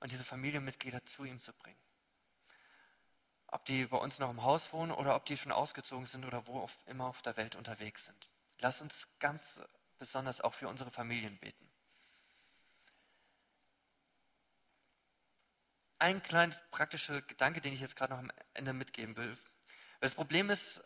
Und 0.00 0.12
diese 0.12 0.24
Familienmitglieder 0.24 1.04
zu 1.04 1.24
ihm 1.24 1.40
zu 1.40 1.52
bringen. 1.52 1.78
Ob 3.48 3.64
die 3.66 3.86
bei 3.86 3.98
uns 3.98 4.18
noch 4.18 4.30
im 4.30 4.42
Haus 4.42 4.72
wohnen 4.72 4.92
oder 4.92 5.16
ob 5.16 5.26
die 5.26 5.36
schon 5.36 5.52
ausgezogen 5.52 6.06
sind 6.06 6.24
oder 6.24 6.46
wo 6.46 6.60
auf, 6.60 6.78
immer 6.86 7.06
auf 7.06 7.20
der 7.22 7.36
Welt 7.36 7.56
unterwegs 7.56 8.06
sind. 8.06 8.30
Lass 8.58 8.80
uns 8.80 9.08
ganz 9.18 9.60
besonders 10.00 10.40
auch 10.40 10.54
für 10.54 10.66
unsere 10.66 10.90
Familien 10.90 11.38
beten. 11.38 11.70
Ein 15.98 16.22
kleiner 16.22 16.56
praktischer 16.70 17.20
Gedanke, 17.20 17.60
den 17.60 17.74
ich 17.74 17.80
jetzt 17.80 17.94
gerade 17.94 18.14
noch 18.14 18.20
am 18.20 18.32
Ende 18.54 18.72
mitgeben 18.72 19.16
will. 19.16 19.36
Das 20.00 20.14
Problem 20.14 20.48
ist, 20.48 20.82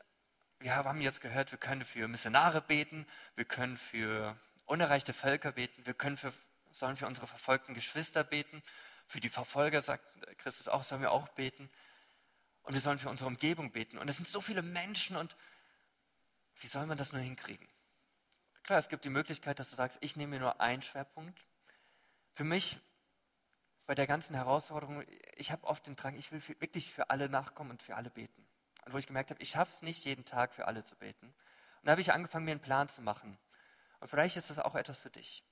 wir 0.59 0.75
haben 0.75 1.01
jetzt 1.01 1.21
gehört, 1.21 1.53
wir 1.53 1.59
können 1.59 1.85
für 1.85 2.09
Missionare 2.09 2.61
beten, 2.61 3.07
wir 3.37 3.45
können 3.45 3.79
für 3.79 4.37
unerreichte 4.65 5.13
Völker 5.13 5.53
beten, 5.53 5.87
wir 5.87 5.95
können 5.95 6.17
für, 6.17 6.33
sollen 6.71 6.97
für 6.97 7.07
unsere 7.07 7.29
verfolgten 7.29 7.75
Geschwister 7.75 8.25
beten, 8.25 8.63
für 9.07 9.21
die 9.21 9.29
Verfolger, 9.29 9.81
sagt 9.81 10.05
Christus 10.39 10.67
auch, 10.67 10.83
sollen 10.83 11.03
wir 11.03 11.13
auch 11.13 11.29
beten. 11.29 11.71
Und 12.63 12.75
wir 12.75 12.81
sollen 12.81 12.99
für 12.99 13.11
unsere 13.11 13.29
Umgebung 13.29 13.71
beten. 13.71 13.99
Und 13.99 14.09
es 14.09 14.17
sind 14.17 14.27
so 14.27 14.41
viele 14.41 14.63
Menschen 14.63 15.17
und 15.17 15.37
wie 16.61 16.67
soll 16.67 16.87
man 16.87 16.99
das 16.99 17.13
nur 17.13 17.21
hinkriegen? 17.21 17.69
Klar, 18.65 18.79
es 18.79 18.89
gibt 18.89 19.05
die 19.05 19.11
Möglichkeit, 19.11 19.59
dass 19.59 19.69
du 19.69 19.77
sagst, 19.77 19.99
ich 20.01 20.17
nehme 20.17 20.31
mir 20.31 20.41
nur 20.41 20.59
einen 20.59 20.81
Schwerpunkt. 20.81 21.39
Für 22.33 22.45
mich 22.45 22.81
bei 23.85 23.95
der 23.95 24.07
ganzen 24.07 24.35
Herausforderung, 24.35 25.05
ich 25.37 25.53
habe 25.53 25.67
oft 25.67 25.87
den 25.87 25.97
Drang, 25.97 26.17
ich 26.17 26.33
will 26.33 26.41
für, 26.41 26.59
wirklich 26.63 26.91
für 26.91 27.11
alle 27.11 27.29
nachkommen 27.29 27.73
und 27.73 27.83
für 27.83 27.95
alle 27.95 28.09
beten. 28.09 28.47
Und 28.87 28.95
wo 28.95 28.99
ich 28.99 29.07
gemerkt 29.07 29.31
habe, 29.31 29.43
ich 29.43 29.51
schaffe 29.51 29.73
es 29.75 29.83
nicht, 29.83 30.07
jeden 30.07 30.25
Tag 30.25 30.55
für 30.55 30.67
alle 30.67 30.83
zu 30.83 30.97
beten. 30.97 31.27
Und 31.27 31.35
da 31.85 31.91
habe 31.91 32.01
ich 32.01 32.15
angefangen, 32.15 32.47
mir 32.47 32.53
einen 32.53 32.61
Plan 32.61 32.89
zu 32.89 33.03
machen. 33.03 33.39
Und 34.01 34.09
vielleicht 34.09 34.39
ist 34.39 34.49
das 34.49 34.59
auch 34.59 34.75
etwas 34.75 34.99
für 34.99 35.11
dich. 35.11 35.45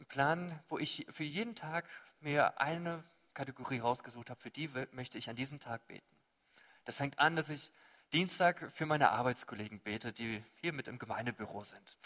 Ein 0.00 0.06
Plan, 0.06 0.60
wo 0.68 0.78
ich 0.78 1.06
für 1.10 1.24
jeden 1.24 1.54
Tag 1.54 1.88
mir 2.18 2.60
eine 2.60 3.04
Kategorie 3.34 3.78
rausgesucht 3.78 4.30
habe, 4.30 4.40
für 4.40 4.50
die 4.50 4.68
möchte 4.90 5.16
ich 5.16 5.30
an 5.30 5.36
diesem 5.36 5.60
Tag 5.60 5.86
beten. 5.86 6.16
Das 6.86 6.96
fängt 6.96 7.20
an, 7.20 7.36
dass 7.36 7.50
ich 7.50 7.70
Dienstag 8.14 8.72
für 8.72 8.86
meine 8.86 9.10
Arbeitskollegen 9.10 9.80
bete, 9.80 10.14
die 10.14 10.42
hier 10.62 10.72
mit 10.72 10.88
im 10.88 10.98
Gemeindebüro 10.98 11.64
sind. 11.64 11.98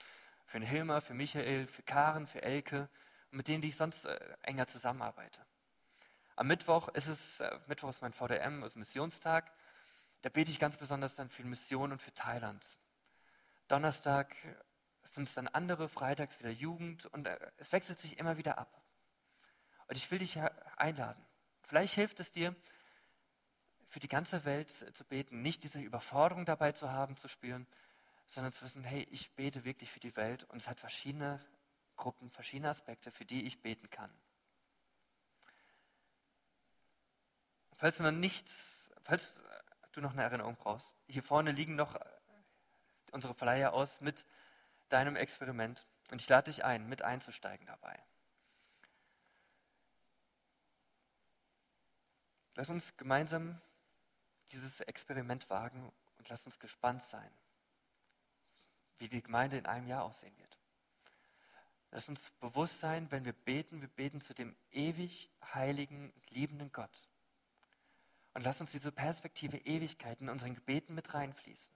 Für 0.47 0.59
den 0.59 0.69
Hilmer, 0.69 1.01
für 1.01 1.15
Michael, 1.15 1.69
für 1.69 1.83
Karen, 1.85 2.27
für 2.27 2.43
Elke, 2.43 2.89
mit 3.31 3.47
denen, 3.47 3.63
die 3.63 3.69
ich 3.69 3.77
sonst 3.77 4.05
äh, 4.05 4.19
enger 4.43 4.67
zusammenarbeite. 4.67 5.41
Am 6.35 6.49
Mittwoch 6.49 6.89
ist 6.89 7.07
es, 7.07 7.39
äh, 7.39 7.57
Mittwoch 7.69 7.91
ist 7.91 8.03
mein 8.03 8.13
VDM, 8.13 8.65
also 8.65 8.81
Missionstag. 8.81 9.53
Da 10.23 10.29
bete 10.29 10.51
ich 10.51 10.59
ganz 10.59 10.77
besonders 10.77 11.15
dann 11.15 11.31
für 11.31 11.45
Mission 11.45 11.93
und 11.93 12.03
für 12.03 12.13
Thailand. 12.13 12.67
Donnerstag 13.69 14.35
sind 15.05 15.29
es 15.29 15.35
dann 15.35 15.47
andere, 15.47 15.89
freitags 15.89 16.37
wieder 16.41 16.51
Jugend 16.51 17.07
und 17.07 17.29
äh, 17.29 17.39
es 17.59 17.71
wechselt 17.71 18.01
sich 18.01 18.19
immer 18.19 18.37
wieder 18.37 18.59
ab. 18.59 18.83
Und 19.87 19.97
ich 19.97 20.11
will 20.11 20.19
dich 20.19 20.37
einladen. 20.77 21.25
Vielleicht 21.69 21.95
hilft 21.95 22.19
es 22.19 22.33
dir, 22.33 22.57
für 23.93 24.01
die 24.01 24.09
ganze 24.09 24.47
Welt 24.47 24.71
zu 24.71 25.05
beten, 25.05 25.43
nicht 25.43 25.65
diese 25.65 25.79
Überforderung 25.79 26.47
dabei 26.47 26.73
zu 26.73 26.91
haben, 26.91 27.15
zu 27.19 27.29
spüren, 27.29 27.67
sondern 28.27 28.51
zu 28.51 28.63
wissen, 28.63 28.83
hey, 28.83 29.07
ich 29.11 29.35
bete 29.35 29.65
wirklich 29.65 29.91
für 29.91 30.01
die 30.01 30.17
Welt 30.17 30.45
und 30.45 30.57
es 30.57 30.67
hat 30.67 30.81
verschiedene 30.81 31.45
Gruppen, 31.97 32.31
verschiedene 32.31 32.71
Aspekte, 32.71 33.11
für 33.11 33.27
die 33.27 33.45
ich 33.45 33.61
beten 33.61 33.91
kann. 33.91 34.11
Falls 37.77 37.99
du 37.99 38.03
noch 38.03 38.13
nichts, 38.13 38.51
falls 39.03 39.35
du 39.93 40.01
noch 40.01 40.13
eine 40.13 40.23
Erinnerung 40.23 40.57
brauchst, 40.57 40.91
hier 41.07 41.23
vorne 41.23 41.53
liegen 41.53 41.75
noch 41.77 42.01
unsere 43.11 43.35
Flyer 43.35 43.75
aus 43.75 44.01
mit 44.01 44.25
deinem 44.89 45.17
Experiment. 45.17 45.87
Und 46.11 46.23
ich 46.23 46.29
lade 46.31 46.51
dich 46.51 46.65
ein, 46.65 46.89
mit 46.89 47.03
einzusteigen 47.03 47.67
dabei. 47.67 48.03
Lass 52.55 52.71
uns 52.71 52.97
gemeinsam 52.97 53.61
dieses 54.53 54.81
Experiment 54.81 55.49
wagen 55.51 55.93
und 56.19 56.29
lass 56.29 56.45
uns 56.45 56.59
gespannt 56.59 57.03
sein, 57.03 57.31
wie 58.99 59.09
die 59.09 59.23
Gemeinde 59.23 59.59
in 59.59 59.67
einem 59.67 59.89
Jahr 59.89 60.05
aussehen 60.05 60.37
wird. 60.39 60.59
Lass 61.91 62.09
uns 62.09 62.21
bewusst 62.41 62.81
sein, 62.81 63.11
wenn 63.11 63.25
wir 63.25 63.33
beten, 63.33 63.81
wir 63.81 63.89
beten 63.89 64.21
zu 64.21 64.35
dem 64.35 64.57
ewig 64.71 65.31
heiligen, 65.55 66.13
liebenden 66.31 66.73
Gott. 66.73 67.09
Und 68.35 68.43
lass 68.43 68.61
uns 68.61 68.71
diese 68.71 68.93
Perspektive 68.93 69.59
Ewigkeit 69.59 70.21
in 70.21 70.31
unseren 70.31 70.55
Gebeten 70.55 70.95
mit 70.95 71.13
reinfließen 71.13 71.73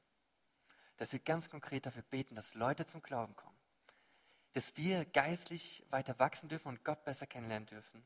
dass 0.97 1.13
wir 1.13 1.21
ganz 1.21 1.51
konkret 1.51 1.87
dafür 1.87 2.03
beten, 2.03 2.35
dass 2.35 2.55
Leute 2.55 2.87
zum 2.87 3.03
Glauben 3.03 3.35
kommen. 3.37 3.57
Dass 4.55 4.77
wir 4.77 5.05
geistlich 5.05 5.85
weiter 5.91 6.19
wachsen 6.19 6.49
dürfen 6.49 6.69
und 6.69 6.85
Gott 6.85 7.05
besser 7.05 7.27
kennenlernen 7.27 7.67
dürfen. 7.67 8.03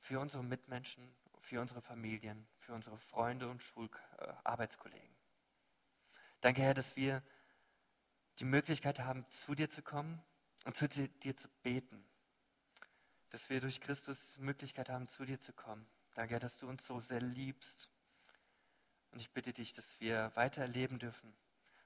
Für 0.00 0.20
unsere 0.20 0.42
Mitmenschen, 0.42 1.14
für 1.46 1.60
unsere 1.60 1.80
Familien, 1.80 2.46
für 2.58 2.74
unsere 2.74 2.98
Freunde 2.98 3.48
und 3.48 3.62
Schularbeitskollegen. 3.62 5.16
Danke, 6.40 6.62
Herr, 6.62 6.74
dass 6.74 6.96
wir 6.96 7.22
die 8.40 8.44
Möglichkeit 8.44 8.98
haben, 8.98 9.24
zu 9.30 9.54
dir 9.54 9.70
zu 9.70 9.80
kommen 9.80 10.20
und 10.64 10.76
zu 10.76 10.88
dir 10.88 11.36
zu 11.36 11.48
beten. 11.62 12.04
Dass 13.30 13.48
wir 13.48 13.60
durch 13.60 13.80
Christus 13.80 14.18
die 14.34 14.42
Möglichkeit 14.42 14.88
haben, 14.88 15.08
zu 15.08 15.24
dir 15.24 15.40
zu 15.40 15.52
kommen. 15.52 15.86
Danke, 16.14 16.34
Herr, 16.34 16.40
dass 16.40 16.58
du 16.58 16.68
uns 16.68 16.84
so 16.84 17.00
sehr 17.00 17.20
liebst 17.20 17.90
und 19.12 19.20
ich 19.20 19.30
bitte 19.30 19.52
dich, 19.52 19.72
dass 19.72 20.00
wir 20.00 20.32
weiter 20.34 20.62
erleben 20.62 20.98
dürfen, 20.98 21.32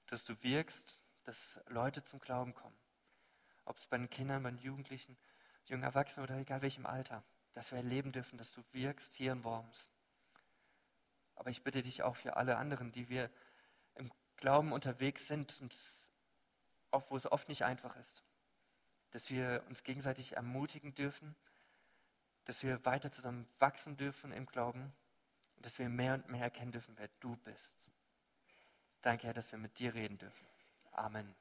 dass 0.06 0.24
du 0.24 0.42
wirkst, 0.42 0.98
dass 1.24 1.60
Leute 1.68 2.02
zum 2.02 2.18
Glauben 2.18 2.54
kommen. 2.54 2.76
Ob 3.66 3.76
es 3.78 3.86
bei 3.86 3.98
den 3.98 4.08
Kindern, 4.08 4.42
bei 4.42 4.50
den 4.50 4.58
Jugendlichen, 4.58 5.18
jungen 5.66 5.82
Erwachsenen 5.82 6.24
oder 6.24 6.38
egal 6.38 6.62
welchem 6.62 6.86
Alter, 6.86 7.22
dass 7.52 7.70
wir 7.70 7.78
erleben 7.78 8.12
dürfen, 8.12 8.38
dass 8.38 8.52
du 8.52 8.62
wirkst 8.72 9.14
hier 9.14 9.32
in 9.32 9.44
Worms. 9.44 9.90
Aber 11.34 11.50
ich 11.50 11.62
bitte 11.62 11.82
dich 11.82 12.02
auch 12.02 12.16
für 12.16 12.36
alle 12.36 12.56
anderen, 12.56 12.92
die 12.92 13.08
wir 13.08 13.30
im 13.94 14.10
Glauben 14.36 14.72
unterwegs 14.72 15.26
sind 15.26 15.60
und 15.60 15.76
auch 16.90 17.10
wo 17.10 17.16
es 17.16 17.30
oft 17.30 17.48
nicht 17.48 17.64
einfach 17.64 17.96
ist, 17.96 18.24
dass 19.10 19.30
wir 19.30 19.64
uns 19.68 19.82
gegenseitig 19.82 20.36
ermutigen 20.36 20.94
dürfen, 20.94 21.34
dass 22.44 22.62
wir 22.62 22.84
weiter 22.84 23.12
zusammen 23.12 23.46
wachsen 23.58 23.96
dürfen 23.96 24.32
im 24.32 24.46
Glauben 24.46 24.92
und 25.56 25.66
dass 25.66 25.78
wir 25.78 25.88
mehr 25.88 26.14
und 26.14 26.28
mehr 26.28 26.42
erkennen 26.42 26.72
dürfen, 26.72 26.96
wer 26.98 27.08
du 27.20 27.36
bist. 27.36 27.90
Danke, 29.02 29.26
Herr, 29.26 29.34
dass 29.34 29.50
wir 29.50 29.58
mit 29.58 29.78
dir 29.78 29.94
reden 29.94 30.18
dürfen. 30.18 30.46
Amen. 30.92 31.34